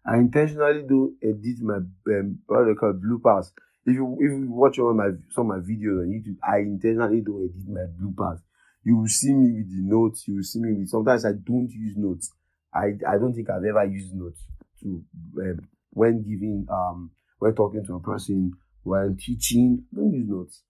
I 0.05 0.15
intentionally 0.15 0.83
don't 0.87 1.15
edit 1.21 1.61
my 1.61 1.75
um, 1.75 2.39
what 2.45 2.65
they 2.65 2.73
call 2.73 2.93
bloopers. 2.93 3.51
If 3.87 3.95
you 3.95 4.17
if 4.19 4.31
you 4.31 4.51
watch 4.51 4.77
of 4.77 4.95
my 4.95 5.09
some 5.31 5.49
of 5.49 5.57
my 5.57 5.63
videos 5.63 6.03
on 6.03 6.11
YouTube, 6.13 6.37
I 6.47 6.59
intentionally 6.59 7.21
don't 7.21 7.49
edit 7.49 7.67
my 7.67 7.87
bloopers 7.97 8.39
you 8.87 8.95
will 8.95 9.07
see 9.09 9.33
me 9.33 9.51
with 9.51 9.69
the 9.69 9.81
notes. 9.83 10.23
You 10.29 10.35
will 10.35 10.43
see 10.43 10.59
me 10.59 10.71
with 10.71 10.87
sometimes 10.87 11.25
I 11.25 11.33
don't 11.33 11.69
use 11.69 11.95
notes. 11.97 12.31
I 12.73 12.95
I 13.05 13.17
don't 13.17 13.33
think 13.33 13.49
I've 13.49 13.65
ever 13.65 13.83
used 13.83 14.15
notes 14.15 14.39
to 14.81 15.03
um, 15.41 15.59
when 15.91 16.23
giving, 16.23 16.65
um, 16.71 17.11
when 17.39 17.53
talking 17.53 17.85
to 17.85 17.95
a 17.95 17.99
person, 17.99 18.53
when 18.83 19.17
teaching. 19.17 19.83
Don't 19.93 20.13
use 20.13 20.29
notes. 20.29 20.63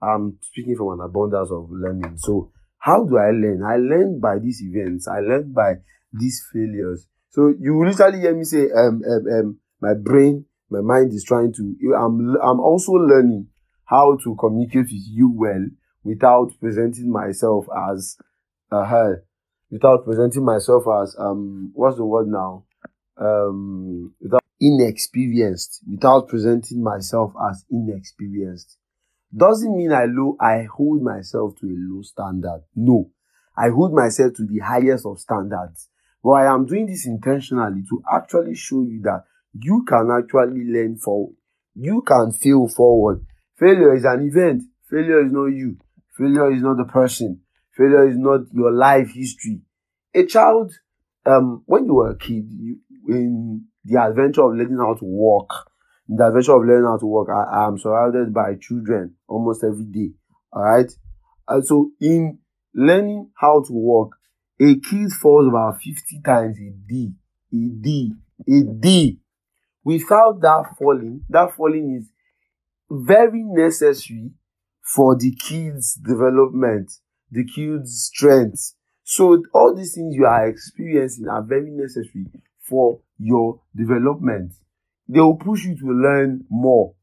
I'm 0.00 0.38
speaking 0.42 0.76
from 0.76 1.00
an 1.00 1.00
abundance 1.00 1.50
of 1.50 1.68
learning. 1.68 2.18
So 2.18 2.52
how 2.78 3.04
do 3.04 3.18
I 3.18 3.30
learn? 3.32 3.64
I 3.66 3.78
learn 3.78 4.20
by 4.20 4.38
these 4.38 4.62
events. 4.62 5.08
I 5.08 5.18
learn 5.18 5.52
by 5.52 5.74
these 6.12 6.46
failures. 6.52 7.08
So 7.30 7.52
you 7.58 7.84
literally 7.84 8.20
hear 8.20 8.34
me 8.36 8.44
say, 8.44 8.70
um, 8.70 9.02
um, 9.02 9.24
um, 9.32 9.58
my 9.80 9.94
brain, 9.94 10.44
my 10.70 10.80
mind 10.80 11.12
is 11.12 11.24
trying 11.24 11.52
to. 11.54 11.76
I'm, 11.96 12.36
I'm 12.42 12.60
also 12.60 12.92
learning 12.92 13.48
how 13.84 14.16
to 14.24 14.36
communicate 14.36 14.86
with 14.86 14.90
you 14.90 15.32
well 15.34 15.66
without 16.04 16.52
presenting 16.60 17.10
myself 17.10 17.66
as 17.90 18.16
a 18.72 18.76
uh, 18.76 19.14
without 19.70 20.04
presenting 20.04 20.44
myself 20.44 20.84
as 21.02 21.16
um, 21.18 21.70
what's 21.74 21.96
the 21.96 22.04
word 22.04 22.28
now? 22.28 22.64
Um, 23.18 24.14
without 24.20 24.44
inexperienced, 24.60 25.80
without 25.88 26.28
presenting 26.28 26.82
myself 26.82 27.32
as 27.50 27.64
inexperienced 27.70 28.78
doesn't 29.34 29.76
mean 29.76 29.92
I 29.92 30.04
low, 30.06 30.36
I 30.40 30.64
hold 30.64 31.02
myself 31.02 31.56
to 31.60 31.66
a 31.66 31.76
low 31.76 32.02
standard. 32.02 32.62
No, 32.74 33.10
I 33.56 33.68
hold 33.68 33.92
myself 33.92 34.34
to 34.34 34.46
the 34.46 34.60
highest 34.60 35.06
of 35.06 35.18
standards. 35.20 35.88
But 36.22 36.30
I 36.30 36.52
am 36.52 36.66
doing 36.66 36.86
this 36.86 37.06
intentionally 37.06 37.82
to 37.88 38.02
actually 38.12 38.54
show 38.54 38.82
you 38.82 39.00
that 39.02 39.24
you 39.60 39.84
can 39.86 40.10
actually 40.10 40.64
learn 40.64 40.96
forward. 40.96 41.34
You 41.74 42.02
can 42.02 42.32
fail 42.32 42.68
forward. 42.68 43.24
Failure 43.58 43.94
is 43.94 44.04
an 44.04 44.26
event. 44.26 44.62
Failure 44.90 45.24
is 45.24 45.32
not 45.32 45.46
you. 45.46 45.76
Failure 46.16 46.52
is 46.52 46.62
not 46.62 46.76
the 46.76 46.84
person. 46.84 47.40
Failure 47.76 48.08
is 48.08 48.16
not 48.16 48.40
your 48.52 48.72
life 48.72 49.10
history. 49.14 49.60
A 50.14 50.24
child, 50.24 50.72
um, 51.26 51.62
when 51.66 51.84
you 51.84 51.94
were 51.94 52.10
a 52.10 52.16
kid, 52.16 52.46
you, 52.50 52.78
in 53.08 53.64
the 53.84 54.02
adventure 54.02 54.42
of 54.42 54.54
learning 54.56 54.78
how 54.78 54.94
to 54.94 55.04
walk, 55.04 55.70
the 56.08 56.26
adventure 56.26 56.54
of 56.56 56.64
learning 56.64 56.86
how 56.86 56.98
to 56.98 57.06
walk, 57.06 57.28
I, 57.28 57.66
am 57.66 57.78
surrounded 57.78 58.32
by 58.32 58.54
children 58.60 59.14
almost 59.28 59.62
every 59.64 59.84
day. 59.84 60.12
All 60.52 60.62
right. 60.62 60.90
And 61.48 61.66
so 61.66 61.90
in 62.00 62.38
learning 62.74 63.30
how 63.38 63.62
to 63.62 63.72
walk, 63.72 64.16
a 64.60 64.76
kid 64.76 65.12
falls 65.12 65.48
about 65.48 65.82
50 65.82 66.20
times 66.24 66.56
a 66.58 66.70
day, 66.88 67.12
a 67.52 67.68
day, 67.80 68.10
a 68.48 68.62
day. 68.62 69.16
Without 69.86 70.40
that 70.40 70.74
falling, 70.78 71.24
that 71.28 71.54
falling 71.56 71.96
is 72.00 72.10
very 72.90 73.42
necessary 73.44 74.32
for 74.82 75.16
the 75.16 75.32
kid's 75.34 75.94
development, 75.94 76.90
the 77.30 77.44
kid's 77.44 78.10
strength. 78.12 78.74
So 79.04 79.42
all 79.54 79.74
these 79.74 79.94
things 79.94 80.16
you 80.16 80.26
are 80.26 80.48
experiencing 80.48 81.28
are 81.28 81.42
very 81.42 81.70
necessary 81.70 82.26
for 82.60 83.00
your 83.18 83.60
development 83.74 84.52
they 85.08 85.20
will 85.20 85.36
push 85.36 85.64
you 85.64 85.76
to 85.76 85.86
learn 85.86 86.44
more. 86.50 86.94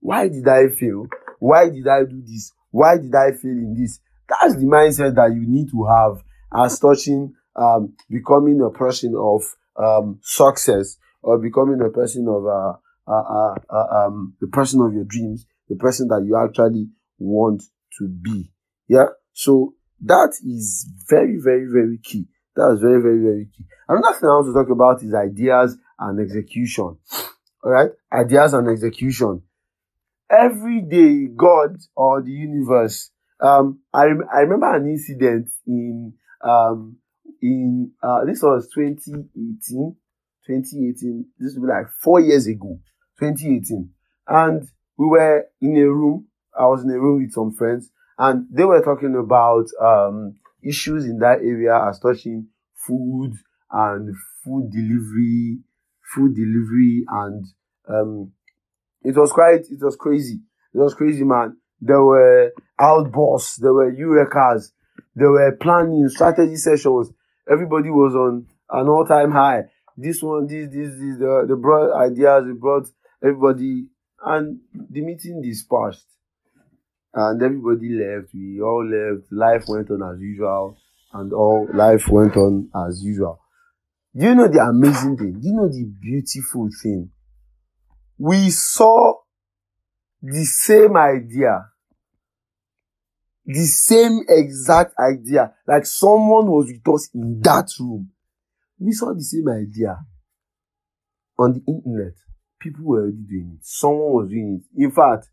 Why 0.00 0.28
did 0.28 0.46
I 0.48 0.68
fail? 0.68 1.06
Why 1.38 1.68
did 1.68 1.86
I 1.86 2.04
do 2.04 2.20
this? 2.22 2.52
Why 2.70 2.96
did 2.96 3.14
I 3.14 3.32
fail 3.32 3.50
in 3.52 3.76
this? 3.78 4.00
That's 4.28 4.56
the 4.56 4.64
mindset 4.64 5.14
that 5.16 5.32
you 5.32 5.46
need 5.46 5.70
to 5.70 5.84
have 5.84 6.22
as 6.54 6.78
touching 6.78 7.34
um, 7.54 7.94
becoming 8.10 8.60
a 8.60 8.70
person 8.70 9.14
of 9.16 9.42
um, 9.76 10.18
success 10.22 10.96
or 11.22 11.38
becoming 11.38 11.80
a 11.80 11.90
person 11.90 12.26
of 12.28 12.46
uh, 12.46 12.74
uh, 13.06 13.12
uh, 13.12 13.54
uh, 13.70 14.06
um, 14.06 14.34
the 14.40 14.48
person 14.48 14.80
of 14.80 14.92
your 14.92 15.04
dreams, 15.04 15.46
the 15.68 15.76
person 15.76 16.08
that 16.08 16.22
you 16.24 16.36
actually 16.36 16.88
want 17.18 17.62
to 17.98 18.08
be. 18.08 18.50
Yeah. 18.88 19.06
So 19.32 19.74
that 20.02 20.34
is 20.44 20.88
very, 21.08 21.38
very, 21.42 21.66
very 21.66 21.98
key. 22.02 22.26
That 22.56 22.72
is 22.74 22.80
very, 22.80 23.00
very, 23.00 23.22
very 23.22 23.48
key. 23.56 23.64
Another 23.88 24.18
thing 24.18 24.28
I 24.28 24.34
want 24.34 24.46
to 24.46 24.52
talk 24.52 24.70
about 24.70 25.02
is 25.02 25.14
ideas 25.14 25.76
and 25.98 26.20
execution 26.20 26.98
all 27.62 27.70
right, 27.70 27.90
ideas 28.12 28.54
and 28.54 28.68
execution. 28.68 29.42
Every 30.30 30.80
day, 30.82 31.26
God 31.34 31.76
or 31.94 32.22
the 32.22 32.30
universe. 32.30 33.10
Um, 33.40 33.80
I 33.92 34.06
I 34.32 34.40
remember 34.40 34.74
an 34.74 34.88
incident 34.88 35.48
in 35.66 36.14
um 36.42 36.96
in 37.40 37.92
uh 38.02 38.24
this 38.24 38.42
was 38.42 38.68
2018, 38.74 39.96
2018. 40.46 41.26
This 41.38 41.54
would 41.54 41.66
be 41.66 41.72
like 41.72 41.86
four 42.00 42.20
years 42.20 42.46
ago, 42.46 42.78
2018, 43.20 43.90
and 44.28 44.68
we 44.96 45.06
were 45.06 45.46
in 45.60 45.76
a 45.76 45.88
room. 45.88 46.26
I 46.58 46.66
was 46.66 46.84
in 46.84 46.90
a 46.90 46.98
room 47.00 47.22
with 47.22 47.32
some 47.32 47.52
friends, 47.52 47.90
and 48.18 48.46
they 48.50 48.64
were 48.64 48.82
talking 48.82 49.16
about 49.16 49.66
um 49.80 50.36
issues 50.62 51.04
in 51.06 51.18
that 51.18 51.38
area 51.38 51.76
as 51.88 51.98
touching 51.98 52.46
food 52.74 53.32
and 53.70 54.14
food 54.44 54.70
delivery 54.70 55.58
food 56.14 56.34
delivery 56.34 57.04
and 57.08 57.46
um, 57.88 58.32
it 59.02 59.16
was 59.16 59.32
quite, 59.32 59.62
it 59.70 59.80
was 59.80 59.96
crazy. 59.96 60.40
It 60.74 60.78
was 60.78 60.94
crazy, 60.94 61.24
man. 61.24 61.56
There 61.80 62.02
were 62.02 62.52
outbursts, 62.78 63.56
there 63.56 63.72
were 63.72 63.92
eurekas, 63.92 64.72
there 65.14 65.30
were 65.30 65.56
planning, 65.60 66.08
strategy 66.08 66.56
sessions. 66.56 67.10
Everybody 67.50 67.90
was 67.90 68.14
on 68.14 68.46
an 68.70 68.88
all-time 68.88 69.32
high. 69.32 69.64
This 69.96 70.22
one, 70.22 70.46
this, 70.46 70.68
this, 70.68 70.90
this, 70.90 71.18
the, 71.18 71.44
the 71.48 71.56
brought 71.56 71.92
ideas, 71.94 72.44
they 72.46 72.52
brought 72.52 72.88
everybody, 73.22 73.86
and 74.24 74.60
the 74.72 75.00
meeting 75.00 75.42
dispersed. 75.42 76.06
And 77.14 77.42
everybody 77.42 77.90
left. 77.90 78.32
We 78.32 78.60
all 78.62 78.86
left. 78.88 79.30
Life 79.30 79.64
went 79.68 79.90
on 79.90 80.02
as 80.02 80.20
usual, 80.20 80.78
and 81.12 81.32
all 81.32 81.68
life 81.74 82.08
went 82.08 82.36
on 82.36 82.70
as 82.88 83.02
usual. 83.04 83.38
Do 84.16 84.26
you 84.26 84.34
know 84.34 84.48
the 84.48 84.60
amazing 84.60 85.16
thing? 85.16 85.40
Do 85.40 85.48
you 85.48 85.54
know 85.54 85.68
the 85.68 85.84
beautiful 85.84 86.68
thing? 86.82 87.10
We 88.18 88.50
saw 88.50 89.14
the 90.22 90.44
same 90.44 90.96
idea, 90.96 91.66
the 93.44 93.64
same 93.64 94.20
exact 94.28 94.94
idea, 94.98 95.52
like 95.66 95.84
someone 95.84 96.46
was 96.46 96.66
with 96.70 96.94
us 96.94 97.10
in 97.14 97.40
that 97.42 97.68
room. 97.80 98.10
We 98.82 98.92
saw 98.92 99.12
the 99.14 99.22
same 99.22 99.48
idea 99.48 99.98
on 101.38 101.52
the 101.54 101.62
internet. 101.66 102.14
People 102.60 102.84
were 102.84 103.02
already 103.02 103.22
doing 103.28 103.58
it. 103.58 103.64
Someone 103.64 104.12
was 104.12 104.28
doing 104.30 104.60
it. 104.62 104.82
In 104.82 104.90
fact, 104.90 105.28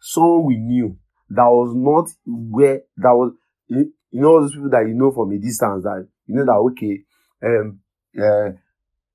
someone 0.00 0.46
we 0.46 0.56
knew 0.56 0.96
that 1.30 1.46
was 1.46 1.74
not 1.74 2.08
where 2.26 2.82
that 2.96 3.12
was 3.14 3.32
you 3.68 3.92
know 4.12 4.40
those 4.40 4.52
people 4.52 4.70
that 4.70 4.86
you 4.86 4.94
know 4.94 5.10
from 5.10 5.32
a 5.32 5.38
distance 5.38 5.84
that 5.84 6.06
you 6.26 6.34
know 6.36 6.44
that 6.44 6.52
okay 6.52 7.02
um 7.42 7.80
uh, 8.20 8.50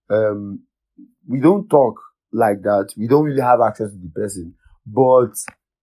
um, 0.10 0.62
we 1.28 1.40
don't 1.40 1.70
talk 1.70 2.00
like 2.32 2.62
that. 2.64 2.90
We 2.98 3.08
don't 3.08 3.24
really 3.26 3.42
have 3.42 3.62
access 3.62 3.92
to 3.92 3.98
the 3.98 4.10
person, 4.10 4.56
but 4.86 5.34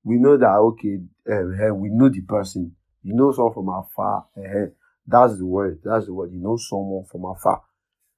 we 0.04 0.16
know 0.16 0.36
that 0.36 0.46
okay, 0.46 0.98
uh, 1.30 1.74
we 1.74 1.88
know 1.90 2.08
the 2.08 2.22
person. 2.22 2.74
You 3.02 3.14
know 3.14 3.32
someone 3.32 3.54
from 3.54 3.68
afar. 3.68 4.26
Uh, 4.36 4.70
that's 5.06 5.38
the 5.38 5.46
word. 5.46 5.80
That's 5.84 6.06
the 6.06 6.14
word. 6.14 6.32
You 6.32 6.40
know 6.40 6.56
someone 6.56 7.04
from 7.04 7.24
afar. 7.24 7.62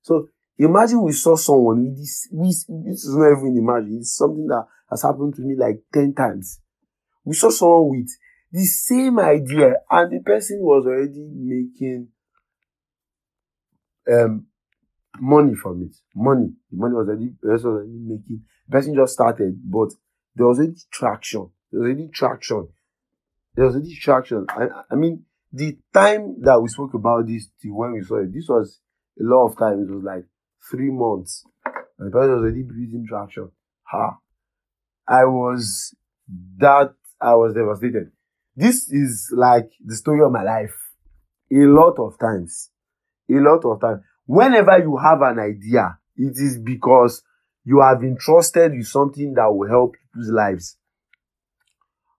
So 0.09 0.27
imagine 0.57 1.03
we 1.03 1.13
saw 1.13 1.37
someone 1.37 1.85
with 1.85 1.99
this. 1.99 2.29
This 2.33 3.05
is 3.05 3.15
not 3.15 3.31
even 3.33 3.59
imagine. 3.59 3.99
It's 4.01 4.17
something 4.17 4.47
that 4.47 4.67
has 4.89 5.03
happened 5.03 5.35
to 5.35 5.43
me 5.43 5.55
like 5.55 5.83
ten 5.93 6.15
times. 6.15 6.61
We 7.25 7.35
saw 7.35 7.51
someone 7.51 7.91
with 7.91 8.09
the 8.51 8.65
same 8.65 9.19
idea, 9.19 9.75
and 9.91 10.11
the 10.11 10.21
person 10.25 10.61
was 10.61 10.87
already 10.87 11.29
making 11.31 12.09
um 14.11 14.47
money 15.21 15.55
from 15.55 15.83
it. 15.83 15.95
Money. 16.15 16.55
The 16.71 16.79
money 16.79 16.95
was 16.95 17.09
already, 17.09 17.29
person 17.43 17.53
was 17.53 17.65
already 17.65 17.99
making. 17.99 18.41
The 18.67 18.73
person 18.73 18.95
just 18.95 19.13
started, 19.13 19.61
but 19.63 19.91
there 20.35 20.47
was 20.47 20.59
already 20.59 20.77
traction. 20.91 21.51
There 21.71 21.81
was 21.83 21.87
already 21.87 22.09
traction. 22.09 22.69
There 23.55 23.67
was 23.67 23.75
already 23.75 23.95
traction. 23.95 24.47
I, 24.49 24.69
I 24.91 24.95
mean, 24.95 25.27
the 25.53 25.77
time 25.93 26.41
that 26.41 26.59
we 26.63 26.69
spoke 26.71 26.95
about 26.95 27.27
this, 27.27 27.49
to 27.61 27.75
when 27.75 27.93
we 27.93 28.03
saw 28.03 28.23
it, 28.23 28.33
this 28.33 28.49
was 28.49 28.81
a 29.21 29.25
lot 29.25 29.47
of 29.47 29.59
time. 29.59 29.81
It 29.81 29.93
was 29.93 30.05
like 30.05 30.25
three 30.71 30.91
months. 30.91 31.45
And 31.99 32.09
the 32.09 32.11
person 32.11 32.31
was 32.35 32.43
already 32.43 32.63
building 32.63 33.07
traction. 33.09 33.51
Ha. 33.85 34.19
I 35.09 35.25
was 35.25 35.95
that, 36.59 36.95
I 37.21 37.35
was 37.35 37.55
devastated. 37.55 38.13
This 38.55 38.91
is 38.91 39.33
like 39.35 39.71
the 39.85 39.97
story 39.97 40.21
of 40.23 40.33
my 40.33 40.43
life. 40.43 40.75
A 41.51 41.65
lot 41.65 41.99
of 41.99 42.19
times. 42.19 42.71
A 43.31 43.35
lot 43.35 43.65
of 43.65 43.81
times. 43.81 44.03
Whenever 44.27 44.79
you 44.79 44.99
have 44.99 45.23
an 45.23 45.39
idea, 45.39 45.99
it 46.17 46.37
is 46.37 46.59
because 46.59 47.23
you 47.65 47.81
have 47.81 48.01
been 48.01 48.17
trusted 48.19 48.73
with 48.73 48.87
something 48.87 49.35
that 49.35 49.51
will 49.53 49.69
help 49.69 49.95
people's 49.95 50.31
lives. 50.31 50.77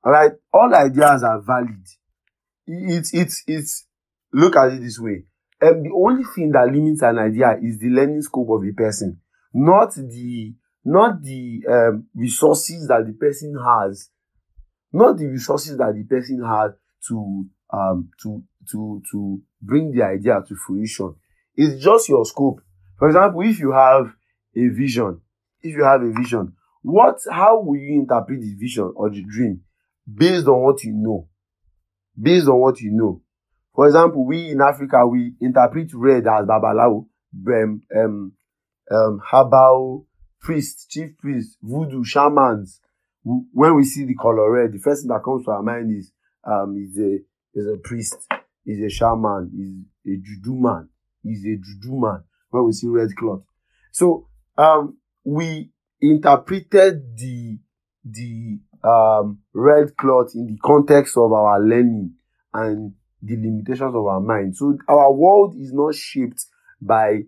All 0.03 0.11
right, 0.11 0.31
all 0.53 0.73
ideas 0.73 1.23
are 1.23 1.41
valid. 1.41 1.85
It's 2.65 3.13
it's 3.13 3.43
it's 3.47 3.85
look 4.31 4.55
at 4.55 4.73
it 4.73 4.81
this 4.81 4.99
way. 4.99 5.25
Um, 5.61 5.83
the 5.83 5.91
only 5.93 6.23
thing 6.23 6.51
that 6.51 6.71
limits 6.71 7.01
an 7.01 7.17
idea 7.19 7.57
is 7.61 7.79
the 7.79 7.89
learning 7.89 8.21
scope 8.21 8.49
of 8.49 8.61
the 8.61 8.71
person, 8.71 9.19
not 9.53 9.93
the 9.93 10.53
not 10.85 11.21
the 11.21 11.61
um, 11.69 12.07
resources 12.15 12.87
that 12.87 13.05
the 13.05 13.13
person 13.13 13.55
has, 13.63 14.09
not 14.93 15.17
the 15.17 15.27
resources 15.27 15.77
that 15.77 15.93
the 15.93 16.03
person 16.03 16.41
has 16.43 16.71
to 17.07 17.45
um 17.71 18.09
to 18.21 18.41
to 18.71 19.01
to 19.11 19.41
bring 19.61 19.91
the 19.91 20.03
idea 20.03 20.41
to 20.47 20.55
fruition. 20.55 21.13
It's 21.55 21.83
just 21.83 22.07
your 22.09 22.25
scope. 22.25 22.61
For 22.97 23.07
example, 23.07 23.41
if 23.41 23.59
you 23.59 23.71
have 23.71 24.13
a 24.55 24.67
vision, 24.69 25.21
if 25.61 25.75
you 25.75 25.83
have 25.83 26.01
a 26.01 26.11
vision, 26.11 26.53
what 26.81 27.19
how 27.29 27.59
will 27.61 27.77
you 27.77 27.99
interpret 27.99 28.39
the 28.41 28.55
vision 28.55 28.91
or 28.95 29.09
the 29.09 29.23
dream 29.23 29.61
based 30.11 30.47
on 30.47 30.61
what 30.61 30.83
you 30.83 30.93
know? 30.93 31.27
Based 32.19 32.47
on 32.47 32.59
what 32.59 32.79
you 32.79 32.91
know. 32.91 33.21
For 33.79 33.87
example, 33.87 34.25
we 34.25 34.49
in 34.49 34.59
Africa 34.59 35.07
we 35.07 35.35
interpret 35.39 35.93
red 35.93 36.27
as 36.27 36.45
babalawo, 36.45 37.05
um, 37.47 37.81
um, 37.97 38.33
um, 38.91 39.21
herbal 39.31 40.05
priest, 40.41 40.89
chief 40.89 41.17
priest, 41.17 41.57
voodoo, 41.61 42.03
shamans. 42.03 42.81
When 43.23 43.77
we 43.77 43.85
see 43.85 44.03
the 44.03 44.15
color 44.15 44.51
red, 44.51 44.73
the 44.73 44.79
first 44.79 45.03
thing 45.03 45.07
that 45.07 45.23
comes 45.23 45.45
to 45.45 45.51
our 45.51 45.63
mind 45.63 45.97
is 45.97 46.11
um 46.43 46.75
is 46.75 46.97
a 46.97 47.19
is 47.57 47.67
a 47.73 47.77
priest, 47.77 48.17
is 48.65 48.81
a 48.81 48.89
shaman, 48.89 49.49
is 50.05 50.13
a 50.13 50.17
juju 50.25 50.55
man, 50.55 50.89
is 51.23 51.45
a 51.45 51.55
juju 51.55 52.01
man. 52.01 52.23
When 52.49 52.65
we 52.65 52.73
see 52.73 52.87
red 52.87 53.15
cloth, 53.15 53.43
so 53.93 54.27
um 54.57 54.97
we 55.23 55.71
interpreted 56.01 57.15
the 57.15 57.57
the 58.03 58.59
um 58.83 59.39
red 59.53 59.95
cloth 59.95 60.31
in 60.35 60.47
the 60.47 60.57
context 60.61 61.15
of 61.15 61.31
our 61.31 61.61
learning 61.61 62.15
and 62.53 62.95
the 63.21 63.35
limitations 63.35 63.95
of 63.95 64.05
our 64.05 64.21
mind. 64.21 64.55
So 64.55 64.77
our 64.87 65.11
world 65.11 65.55
is 65.59 65.73
not 65.73 65.95
shaped 65.95 66.45
by 66.81 67.23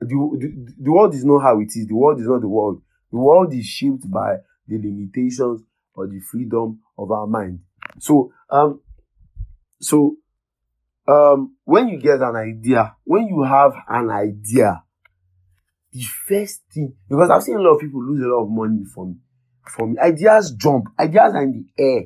the, 0.00 0.06
the, 0.38 0.74
the 0.78 0.92
world 0.92 1.14
is 1.14 1.24
not 1.24 1.40
how 1.40 1.60
it 1.60 1.68
is. 1.74 1.86
The 1.86 1.94
world 1.94 2.20
is 2.20 2.26
not 2.26 2.40
the 2.40 2.48
world. 2.48 2.82
The 3.10 3.18
world 3.18 3.54
is 3.54 3.64
shaped 3.64 4.10
by 4.10 4.36
the 4.66 4.76
limitations 4.76 5.62
or 5.94 6.06
the 6.06 6.20
freedom 6.20 6.80
of 6.98 7.10
our 7.10 7.26
mind. 7.26 7.60
So, 8.00 8.32
um, 8.50 8.80
so, 9.80 10.16
um, 11.06 11.56
when 11.64 11.88
you 11.88 11.98
get 11.98 12.20
an 12.20 12.36
idea, 12.36 12.96
when 13.04 13.26
you 13.28 13.42
have 13.42 13.72
an 13.88 14.10
idea, 14.10 14.82
the 15.92 16.02
first 16.02 16.62
thing, 16.72 16.94
because 17.08 17.30
I've 17.30 17.42
seen 17.42 17.56
a 17.56 17.60
lot 17.60 17.74
of 17.74 17.80
people 17.80 18.02
lose 18.02 18.22
a 18.24 18.28
lot 18.28 18.42
of 18.42 18.50
money 18.50 18.84
from, 18.92 19.20
from 19.64 19.96
ideas 19.98 20.52
jump, 20.52 20.86
ideas 20.98 21.34
are 21.34 21.42
in 21.42 21.52
the 21.76 21.82
air. 21.82 22.02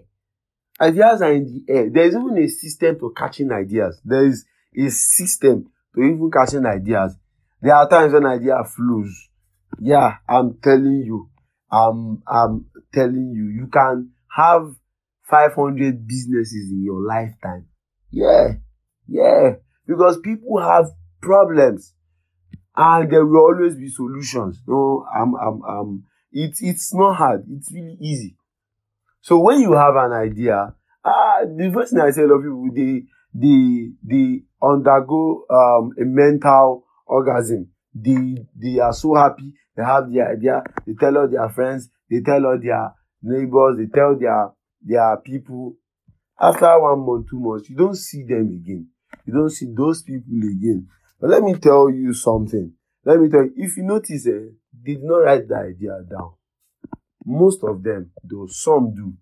Ideas 0.80 1.22
are 1.22 1.32
in 1.32 1.64
the 1.66 1.72
air. 1.72 1.90
There 1.90 2.04
is 2.04 2.14
even 2.14 2.38
a 2.38 2.48
system 2.48 2.98
to 3.00 3.12
catching 3.16 3.50
ideas. 3.50 4.00
There 4.04 4.26
is 4.26 4.44
a 4.76 4.88
system 4.90 5.70
to 5.94 6.02
even 6.02 6.30
catching 6.30 6.64
ideas. 6.66 7.16
There 7.60 7.74
are 7.74 7.88
times 7.88 8.12
when 8.12 8.26
idea 8.26 8.62
flows. 8.64 9.28
Yeah, 9.80 10.16
I'm 10.28 10.58
telling 10.62 11.02
you. 11.04 11.30
I'm, 11.70 12.22
I'm 12.26 12.66
telling 12.92 13.32
you. 13.34 13.48
You 13.48 13.66
can 13.66 14.10
have 14.34 14.74
500 15.24 16.06
businesses 16.06 16.70
in 16.70 16.84
your 16.84 17.04
lifetime. 17.04 17.66
Yeah, 18.10 18.54
yeah. 19.06 19.56
Because 19.86 20.18
people 20.20 20.60
have 20.60 20.86
problems 21.20 21.94
and 22.76 23.10
there 23.10 23.26
will 23.26 23.40
always 23.40 23.74
be 23.74 23.88
solutions. 23.88 24.62
No, 24.66 25.04
I'm, 25.14 25.34
I'm, 25.34 25.62
I'm, 25.64 26.04
it's, 26.30 26.62
it's 26.62 26.94
not 26.94 27.16
hard. 27.16 27.44
It's 27.50 27.72
really 27.72 27.98
easy. 28.00 28.36
So 29.28 29.38
when 29.40 29.60
you 29.60 29.74
have 29.74 29.94
an 29.94 30.12
idea, 30.12 30.72
ah, 31.04 31.40
the 31.44 31.70
first 31.74 31.92
thing 31.92 32.00
I 32.00 32.10
say 32.12 32.22
a 32.22 32.26
lot 32.26 32.36
of 32.36 32.44
people, 32.44 32.70
they, 32.74 33.02
they, 33.34 33.90
they 34.02 34.40
undergo, 34.62 35.44
um, 35.50 35.90
a 36.00 36.06
mental 36.06 36.86
orgasm. 37.06 37.68
They, 37.94 38.38
they 38.56 38.78
are 38.78 38.94
so 38.94 39.16
happy. 39.16 39.52
They 39.76 39.84
have 39.84 40.10
the 40.10 40.22
idea. 40.22 40.62
They 40.86 40.94
tell 40.94 41.18
all 41.18 41.28
their 41.28 41.46
friends. 41.50 41.90
They 42.10 42.22
tell 42.22 42.46
all 42.46 42.58
their 42.58 42.94
neighbors. 43.22 43.76
They 43.76 43.88
tell 43.94 44.18
their, 44.18 44.48
their 44.80 45.18
people. 45.18 45.76
After 46.40 46.80
one 46.80 47.04
month, 47.04 47.28
two 47.28 47.38
months, 47.38 47.68
you 47.68 47.76
don't 47.76 47.98
see 47.98 48.22
them 48.22 48.48
again. 48.64 48.88
You 49.26 49.34
don't 49.34 49.50
see 49.50 49.66
those 49.76 50.00
people 50.04 50.38
again. 50.38 50.88
But 51.20 51.28
let 51.28 51.42
me 51.42 51.52
tell 51.56 51.90
you 51.90 52.14
something. 52.14 52.72
Let 53.04 53.20
me 53.20 53.28
tell 53.28 53.44
you, 53.44 53.52
if 53.56 53.76
you 53.76 53.82
notice, 53.82 54.26
eh, 54.26 54.56
they 54.72 54.94
did 54.94 55.02
not 55.02 55.18
write 55.18 55.46
the 55.46 55.56
idea 55.56 56.00
down. 56.08 56.37
Most 57.24 57.62
of 57.64 57.82
them, 57.82 58.10
though 58.24 58.46
some 58.48 58.94
do, 58.94 59.14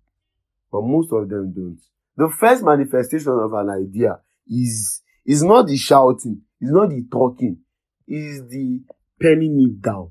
but 0.70 0.82
most 0.82 1.12
of 1.12 1.28
them 1.28 1.52
don't. 1.52 1.80
The 2.16 2.34
first 2.38 2.62
manifestation 2.62 3.32
of 3.32 3.52
an 3.52 3.70
idea 3.70 4.20
is 4.46 5.02
is 5.24 5.42
not 5.42 5.66
the 5.66 5.76
shouting, 5.76 6.42
is 6.60 6.70
not 6.70 6.90
the 6.90 7.04
talking, 7.10 7.58
is 8.06 8.48
the 8.48 8.80
penning 9.20 9.60
it 9.68 9.82
down. 9.82 10.10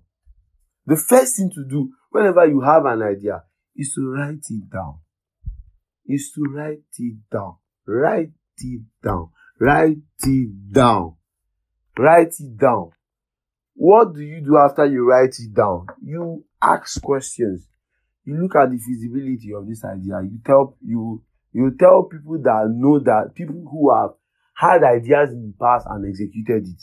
The 0.86 0.98
first 0.98 1.38
thing 1.38 1.50
to 1.56 1.64
do 1.68 1.92
whenever 2.10 2.46
you 2.46 2.62
have 2.62 2.86
an 2.86 3.02
idea 3.02 3.44
is 3.76 3.94
to 3.96 4.02
write 4.12 4.46
it 4.50 4.70
down. 4.70 5.00
Is 6.06 6.32
to 6.36 6.44
write 6.54 6.84
it 7.00 7.18
down. 7.32 7.56
Write 7.88 8.32
it 8.58 8.82
down. 9.04 9.30
Write 9.60 9.98
it 10.24 10.72
down. 10.72 11.16
Write 11.98 12.34
it 12.40 12.58
down. 12.58 12.92
What 13.74 14.14
do 14.14 14.22
you 14.22 14.42
do 14.42 14.58
after 14.58 14.86
you 14.86 15.10
write 15.10 15.36
it 15.40 15.54
down? 15.54 15.88
You 16.04 16.46
ask 16.62 17.02
questions. 17.02 17.68
You 18.26 18.42
look 18.42 18.56
at 18.56 18.72
the 18.72 18.78
feasibility 18.78 19.54
of 19.54 19.68
this 19.68 19.84
idea. 19.86 20.22
You 20.24 20.40
tell 20.46 20.78
you 20.84 21.24
you 21.54 21.76
tell 21.80 22.04
people 22.04 22.38
that 22.42 22.68
know 22.76 23.00
that 23.00 23.34
people 23.36 23.56
who 23.72 23.94
have 23.96 24.12
had 24.56 24.84
ideas 24.84 25.32
in 25.32 25.48
the 25.48 25.54
past 25.60 25.86
and 25.90 26.08
executed 26.08 26.68
it. 26.68 26.82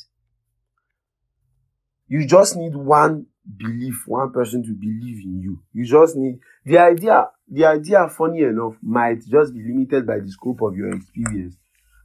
You 2.09 2.26
just 2.26 2.57
need 2.57 2.76
one 2.76 3.26
belief, 3.57 4.05
one 4.07 4.33
person 4.33 4.62
to 4.62 4.72
believe 4.72 5.24
in 5.24 5.40
you. 5.40 5.62
You 5.72 5.85
just 5.85 6.16
need 6.16 6.38
the 6.64 6.78
idea. 6.78 7.28
The 7.48 7.66
idea, 7.66 8.09
funny 8.09 8.40
enough, 8.42 8.74
might 8.83 9.18
just 9.26 9.52
be 9.52 9.62
limited 9.62 10.07
by 10.07 10.20
the 10.20 10.31
scope 10.31 10.62
of 10.62 10.76
your 10.76 10.94
experience. 10.94 11.57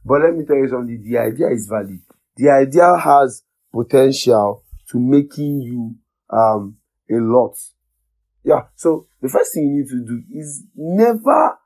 But 0.04 0.22
let 0.22 0.34
me 0.34 0.44
tell 0.44 0.56
you 0.56 0.68
something. 0.68 1.02
The 1.02 1.18
idea 1.18 1.48
is 1.50 1.66
valid. 1.66 2.00
The 2.36 2.50
idea 2.50 2.96
has 2.96 3.44
potential 3.72 4.64
to 4.90 4.98
making 4.98 5.60
you 5.60 5.94
um 6.30 6.76
a 7.10 7.16
lot. 7.16 7.56
Yeah. 8.48 8.62
So 8.76 9.06
the 9.20 9.28
first 9.28 9.52
thing 9.52 9.64
you 9.64 9.82
need 9.82 9.88
to 9.88 10.04
do 10.06 10.22
is 10.32 10.64
never, 10.74 11.58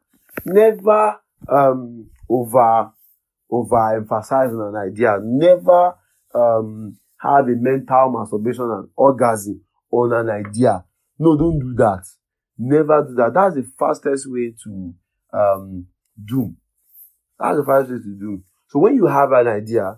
never 0.44 1.20
um 1.48 2.10
over 2.28 2.90
over 3.48 3.96
emphasize 3.96 4.50
on 4.50 4.74
an 4.74 4.90
idea. 4.90 5.18
Never 5.22 5.94
um 6.34 6.96
have 7.20 7.46
a 7.46 7.54
mental 7.54 8.10
masturbation 8.10 8.64
and 8.64 8.88
orgasm 8.96 9.60
on 9.92 10.12
an 10.12 10.28
idea. 10.28 10.84
No, 11.20 11.36
don't 11.36 11.60
do 11.60 11.72
that. 11.76 12.02
Never 12.58 13.06
do 13.08 13.14
that. 13.14 13.32
That's 13.32 13.54
the 13.54 13.70
fastest 13.78 14.26
way 14.28 14.52
to 14.64 14.94
um, 15.32 15.86
doom. 16.22 16.56
That's 17.38 17.58
the 17.58 17.64
fastest 17.64 17.92
way 17.92 17.98
to 17.98 18.18
doom. 18.18 18.44
So 18.68 18.80
when 18.80 18.96
you 18.96 19.06
have 19.06 19.30
an 19.30 19.46
idea, 19.46 19.96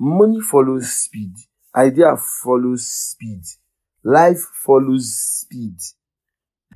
money 0.00 0.40
follows 0.40 0.90
speed. 0.90 1.34
Idea 1.76 2.16
follows 2.42 2.88
speed. 2.88 3.42
Life 4.06 4.38
follows 4.64 5.18
speed. 5.18 5.74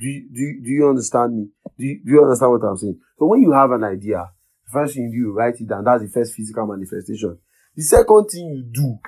Do 0.01 0.07
you, 0.09 0.29
do, 0.35 0.64
do 0.64 0.71
you 0.71 0.88
understand 0.88 1.37
me? 1.37 1.47
Do 1.79 1.87
you, 1.87 2.01
do 2.05 2.11
you 2.11 2.23
understand 2.25 2.51
what 2.51 2.66
I'm 2.66 2.77
saying? 2.77 2.99
So 3.21 3.27
when 3.27 3.40
you 3.43 3.53
have 3.53 3.71
an 3.71 3.85
idea, 3.85 4.29
the 4.66 4.73
first 4.73 4.95
thing 4.95 5.12
you 5.12 5.27
do, 5.27 5.33
write 5.33 5.55
it 5.61 5.69
down. 5.69 5.85
That's 5.85 6.03
the 6.03 6.09
first 6.09 6.35
physical 6.35 6.66
manifestation. 6.66 7.38
The 7.77 7.83
second 7.85 8.25
thing 8.33 8.49
you 8.51 8.64
do 8.73 8.99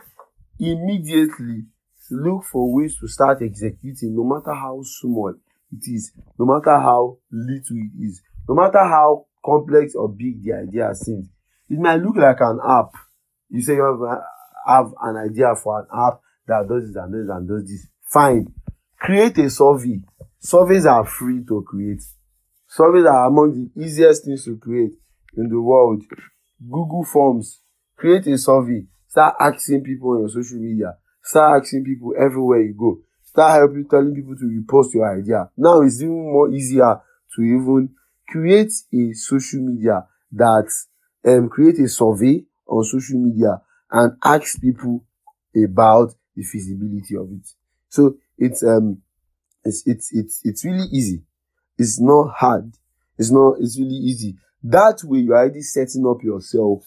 immediately 0.61 1.65
look 2.13 2.45
for 2.45 2.73
ways 2.73 2.97
to 3.01 3.09
start 3.09 3.43
executing 3.43 4.15
no 4.15 4.23
matter 4.23 4.55
how 4.55 4.81
small 4.85 5.35
it 5.73 5.91
is, 5.91 6.13
no 6.39 6.47
matter 6.47 6.79
how 6.79 7.19
little 7.33 7.77
it 7.77 8.07
is, 8.07 8.23
no 8.49 8.55
matter 8.55 8.85
how 8.85 9.27
complex 9.45 9.97
or 9.97 10.09
big 10.09 10.45
the 10.45 10.53
idea 10.53 10.95
seems. 10.95 11.27
It 11.69 11.81
might 11.81 11.97
look 12.01 12.15
like 12.15 12.41
an 12.41 12.61
app. 12.65 12.93
You 13.51 13.63
say 13.63 13.75
you 13.75 13.83
have, 13.83 14.21
have 14.65 14.95
an 15.03 15.17
idea 15.29 15.57
for 15.57 15.81
an 15.81 15.87
app 15.93 16.21
that 16.47 16.69
does 16.69 16.87
this 16.87 16.95
and 16.95 17.13
does 17.13 17.27
this 17.27 17.35
and 17.35 17.49
does 17.49 17.67
this. 17.67 17.89
Fine. 18.13 18.53
Create 18.99 19.39
a 19.39 19.49
survey. 19.49 20.03
Surveys 20.39 20.85
are 20.85 21.03
free 21.07 21.43
to 21.49 21.63
create. 21.67 22.03
Surveys 22.69 23.07
are 23.07 23.27
among 23.27 23.55
the 23.55 23.83
easiest 23.83 24.27
things 24.27 24.45
to 24.45 24.59
create 24.59 24.93
in 25.35 25.49
the 25.49 25.59
world. 25.59 26.03
Google 26.61 27.05
Forms. 27.05 27.61
Create 27.97 28.27
a 28.27 28.37
survey. 28.37 28.85
Start 29.09 29.37
asking 29.41 29.83
people 29.83 30.11
on 30.11 30.19
your 30.21 30.29
social 30.29 30.59
media. 30.59 30.99
Start 31.25 31.63
asking 31.63 31.85
people 31.85 32.13
everywhere 32.21 32.61
you 32.61 32.75
go. 32.75 32.99
Start 33.25 33.61
helping 33.61 33.89
telling 33.89 34.15
people 34.15 34.37
to 34.37 34.45
repost 34.45 34.93
your 34.93 35.11
idea. 35.19 35.49
Now 35.57 35.81
it's 35.81 36.03
even 36.03 36.33
more 36.33 36.51
easier 36.51 37.01
to 37.35 37.43
even 37.43 37.95
create 38.29 38.73
a 38.93 39.15
social 39.15 39.61
media 39.61 40.05
that 40.33 40.71
um, 41.25 41.49
create 41.49 41.79
a 41.79 41.89
survey 41.89 42.45
on 42.67 42.85
social 42.85 43.19
media 43.19 43.63
and 43.91 44.19
ask 44.23 44.61
people 44.61 45.03
about 45.57 46.13
the 46.37 46.43
feasibility 46.43 47.17
of 47.17 47.31
it. 47.33 47.49
So 47.93 48.17
it's 48.39 48.63
um 48.63 49.03
it's 49.65 49.83
it's 49.87 50.13
it's 50.13 50.41
it's 50.45 50.65
really 50.65 50.89
easy. 50.93 51.23
It's 51.79 52.01
not 52.01 52.33
hard. 52.37 52.75
It's 53.19 53.31
not 53.31 53.57
it's 53.61 53.79
really 53.79 54.01
easy. 54.11 54.37
That 54.63 55.01
way 55.05 55.19
you're 55.19 55.37
already 55.37 55.63
setting 55.63 56.07
up 56.07 56.23
yourself 56.23 56.85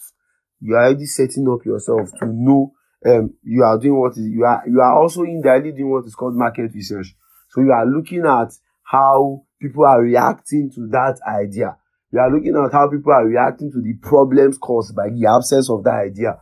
you 0.62 0.76
are 0.76 0.86
already 0.86 1.06
setting 1.06 1.48
up 1.50 1.66
yourself 1.66 2.10
to 2.20 2.26
know 2.26 2.74
um, 3.06 3.34
you 3.44 3.64
are 3.64 3.78
doing 3.78 4.00
what 4.00 4.14
is 4.14 4.26
you 4.26 4.44
are 4.44 4.64
you 4.68 4.82
are 4.82 5.00
also 5.00 5.22
indirectly 5.24 5.72
doing 5.72 5.92
what 5.92 6.06
is 6.06 6.16
called 6.16 6.36
market 6.36 6.72
research. 6.74 7.16
So 7.50 7.62
you 7.62 7.72
are 7.72 7.86
looking 7.86 8.26
at 8.26 8.52
how 8.84 9.44
people 9.62 9.86
are 9.86 10.02
reacting 10.02 10.72
to 10.74 10.88
that 10.88 11.20
idea. 11.28 11.78
You 12.12 12.20
are 12.20 12.32
looking 12.32 12.56
at 12.56 12.72
how 12.72 12.90
people 12.90 13.12
are 13.12 13.26
reacting 13.26 13.72
to 13.74 13.82
the 13.82 13.94
problems 14.02 14.58
caused 14.58 14.96
by 14.96 15.10
the 15.10 15.28
absence 15.28 15.70
of 15.70 15.84
that 15.84 16.08
idea. 16.10 16.40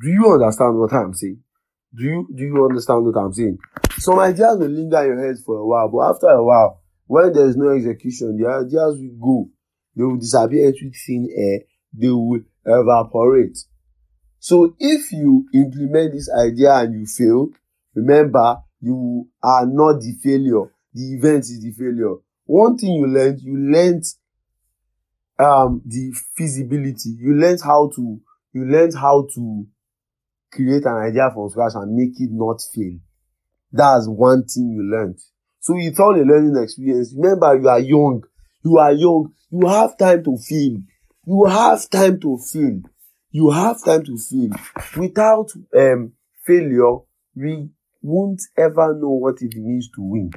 Do 0.00 0.08
you 0.08 0.32
understand 0.32 0.78
what 0.78 0.92
I'm 0.92 1.12
saying? 1.12 1.42
Do 1.94 2.04
you 2.04 2.28
do 2.34 2.44
you 2.44 2.64
understand 2.64 3.04
what 3.04 3.20
I'm 3.20 3.32
saying? 3.32 3.58
Some 4.00 4.18
ideas 4.18 4.58
will 4.58 4.68
linger 4.68 5.00
in 5.02 5.06
your 5.18 5.26
head 5.26 5.36
for 5.44 5.58
a 5.58 5.66
while, 5.66 5.88
but 5.88 6.10
after 6.10 6.28
a 6.28 6.42
while, 6.42 6.80
when 7.06 7.32
there's 7.32 7.56
no 7.56 7.70
execution, 7.70 8.38
the 8.38 8.48
ideas 8.48 8.98
will 8.98 9.18
go. 9.20 9.50
They 9.96 10.04
will 10.04 10.16
disappear 10.16 10.68
into 10.68 10.90
thin 11.06 11.28
air. 11.36 11.60
They 11.92 12.08
will 12.08 12.40
evaporate. 12.64 13.58
So 14.38 14.74
if 14.78 15.12
you 15.12 15.46
implement 15.52 16.12
this 16.12 16.30
idea 16.32 16.74
and 16.76 16.94
you 16.94 17.06
fail, 17.06 17.48
remember 17.94 18.58
you 18.80 19.28
are 19.42 19.66
not 19.66 20.00
the 20.00 20.14
failure. 20.22 20.72
The 20.94 21.14
event 21.14 21.40
is 21.44 21.60
the 21.60 21.72
failure. 21.72 22.14
One 22.46 22.78
thing 22.78 22.92
you 22.92 23.06
learned, 23.06 23.40
you 23.40 23.56
learned 23.56 24.04
um, 25.38 25.82
the 25.84 26.14
feasibility. 26.36 27.10
You 27.18 27.34
learned 27.34 27.60
how 27.62 27.90
to 27.96 28.20
you 28.52 28.64
learned 28.64 28.94
how 28.94 29.28
to 29.34 29.66
create 30.50 30.84
an 30.84 30.96
idea 30.96 31.30
from 31.32 31.48
scratch 31.50 31.72
and 31.74 31.94
make 31.94 32.18
it 32.20 32.30
not 32.32 32.60
fail. 32.74 32.98
That's 33.72 34.06
one 34.08 34.44
thing 34.44 34.70
you 34.70 34.82
learned. 34.82 35.18
So 35.60 35.74
it's 35.76 36.00
all 36.00 36.14
a 36.14 36.24
learning 36.24 36.60
experience. 36.62 37.14
Remember, 37.16 37.56
you 37.56 37.68
are 37.68 37.80
young. 37.80 38.22
You 38.64 38.78
are 38.78 38.92
young. 38.92 39.32
You 39.50 39.66
have 39.68 39.96
time 39.98 40.24
to 40.24 40.36
fail. 40.36 40.78
You 41.26 41.44
have 41.46 41.88
time 41.90 42.18
to 42.20 42.38
fail. 42.38 42.80
You 43.30 43.50
have 43.50 43.84
time 43.84 44.04
to 44.04 44.16
fail. 44.16 44.50
Without 44.96 45.50
um, 45.76 46.12
failure, 46.44 46.96
we 47.36 47.68
won't 48.02 48.42
ever 48.56 48.94
know 48.94 49.10
what 49.10 49.36
it 49.42 49.54
means 49.56 49.88
to 49.94 50.02
win. 50.02 50.30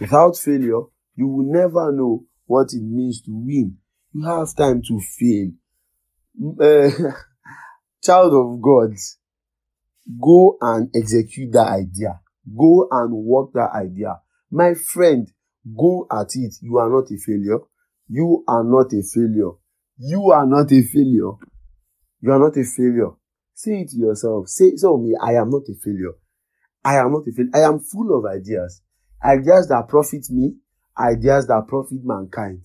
Without 0.00 0.36
failure, 0.36 0.82
you 1.14 1.28
will 1.28 1.50
never 1.50 1.92
know 1.92 2.24
what 2.46 2.72
it 2.72 2.82
means 2.82 3.22
to 3.22 3.30
win. 3.32 3.78
You 4.12 4.24
have 4.24 4.54
time 4.56 4.82
to 4.82 5.00
fail. 5.00 5.50
Uh, 6.60 6.90
child 8.02 8.34
of 8.34 8.60
God, 8.60 8.90
go 10.20 10.58
and 10.60 10.90
execute 10.94 11.52
that 11.52 11.68
idea. 11.68 12.20
Go 12.54 12.88
and 12.90 13.12
work 13.12 13.52
that 13.54 13.70
idea. 13.74 14.20
My 14.50 14.74
friend, 14.74 15.28
go 15.76 16.06
at 16.10 16.34
it. 16.34 16.54
You 16.60 16.78
are 16.78 16.88
not 16.88 17.10
a 17.10 17.16
failure. 17.18 17.58
You 18.08 18.44
are 18.46 18.64
not 18.64 18.92
a 18.92 19.02
failure. 19.02 19.52
You 19.98 20.30
are 20.30 20.46
not 20.46 20.70
a 20.70 20.82
failure. 20.82 21.32
You 22.20 22.32
are 22.32 22.38
not 22.38 22.56
a 22.56 22.64
failure. 22.64 23.10
Say 23.54 23.80
it 23.80 23.90
to 23.90 23.96
yourself. 23.96 24.48
Say, 24.48 24.76
so 24.76 24.96
me, 24.98 25.16
I 25.20 25.34
am 25.34 25.50
not 25.50 25.62
a 25.68 25.74
failure. 25.82 26.12
I 26.84 26.96
am 26.98 27.12
not 27.12 27.26
a 27.26 27.32
failure. 27.32 27.50
I 27.54 27.60
am 27.60 27.80
full 27.80 28.16
of 28.16 28.26
ideas. 28.26 28.82
Ideas 29.24 29.68
that 29.68 29.88
profit 29.88 30.26
me, 30.30 30.54
ideas 30.98 31.46
that 31.48 31.66
profit 31.66 32.04
mankind. 32.04 32.62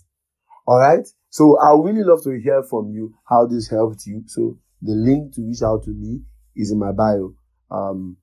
Alright? 0.68 1.08
So 1.30 1.58
I 1.60 1.72
really 1.74 2.04
love 2.04 2.22
to 2.24 2.40
hear 2.40 2.62
from 2.70 2.92
you 2.92 3.14
how 3.28 3.48
this 3.48 3.70
helped 3.70 4.06
you. 4.06 4.24
So 4.28 4.58
the 4.82 4.94
link 4.94 5.34
to 5.36 5.42
reach 5.48 5.62
out 5.64 5.84
to 5.84 5.92
me 5.92 6.22
is 6.56 6.72
in 6.72 6.80
my 6.80 6.92
bio. 6.92 7.34
Um, 7.72 8.18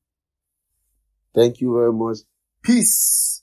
thank 1.35 1.61
you 1.61 1.75
very 1.75 1.93
much. 1.93 2.19
Peace. 2.62 3.43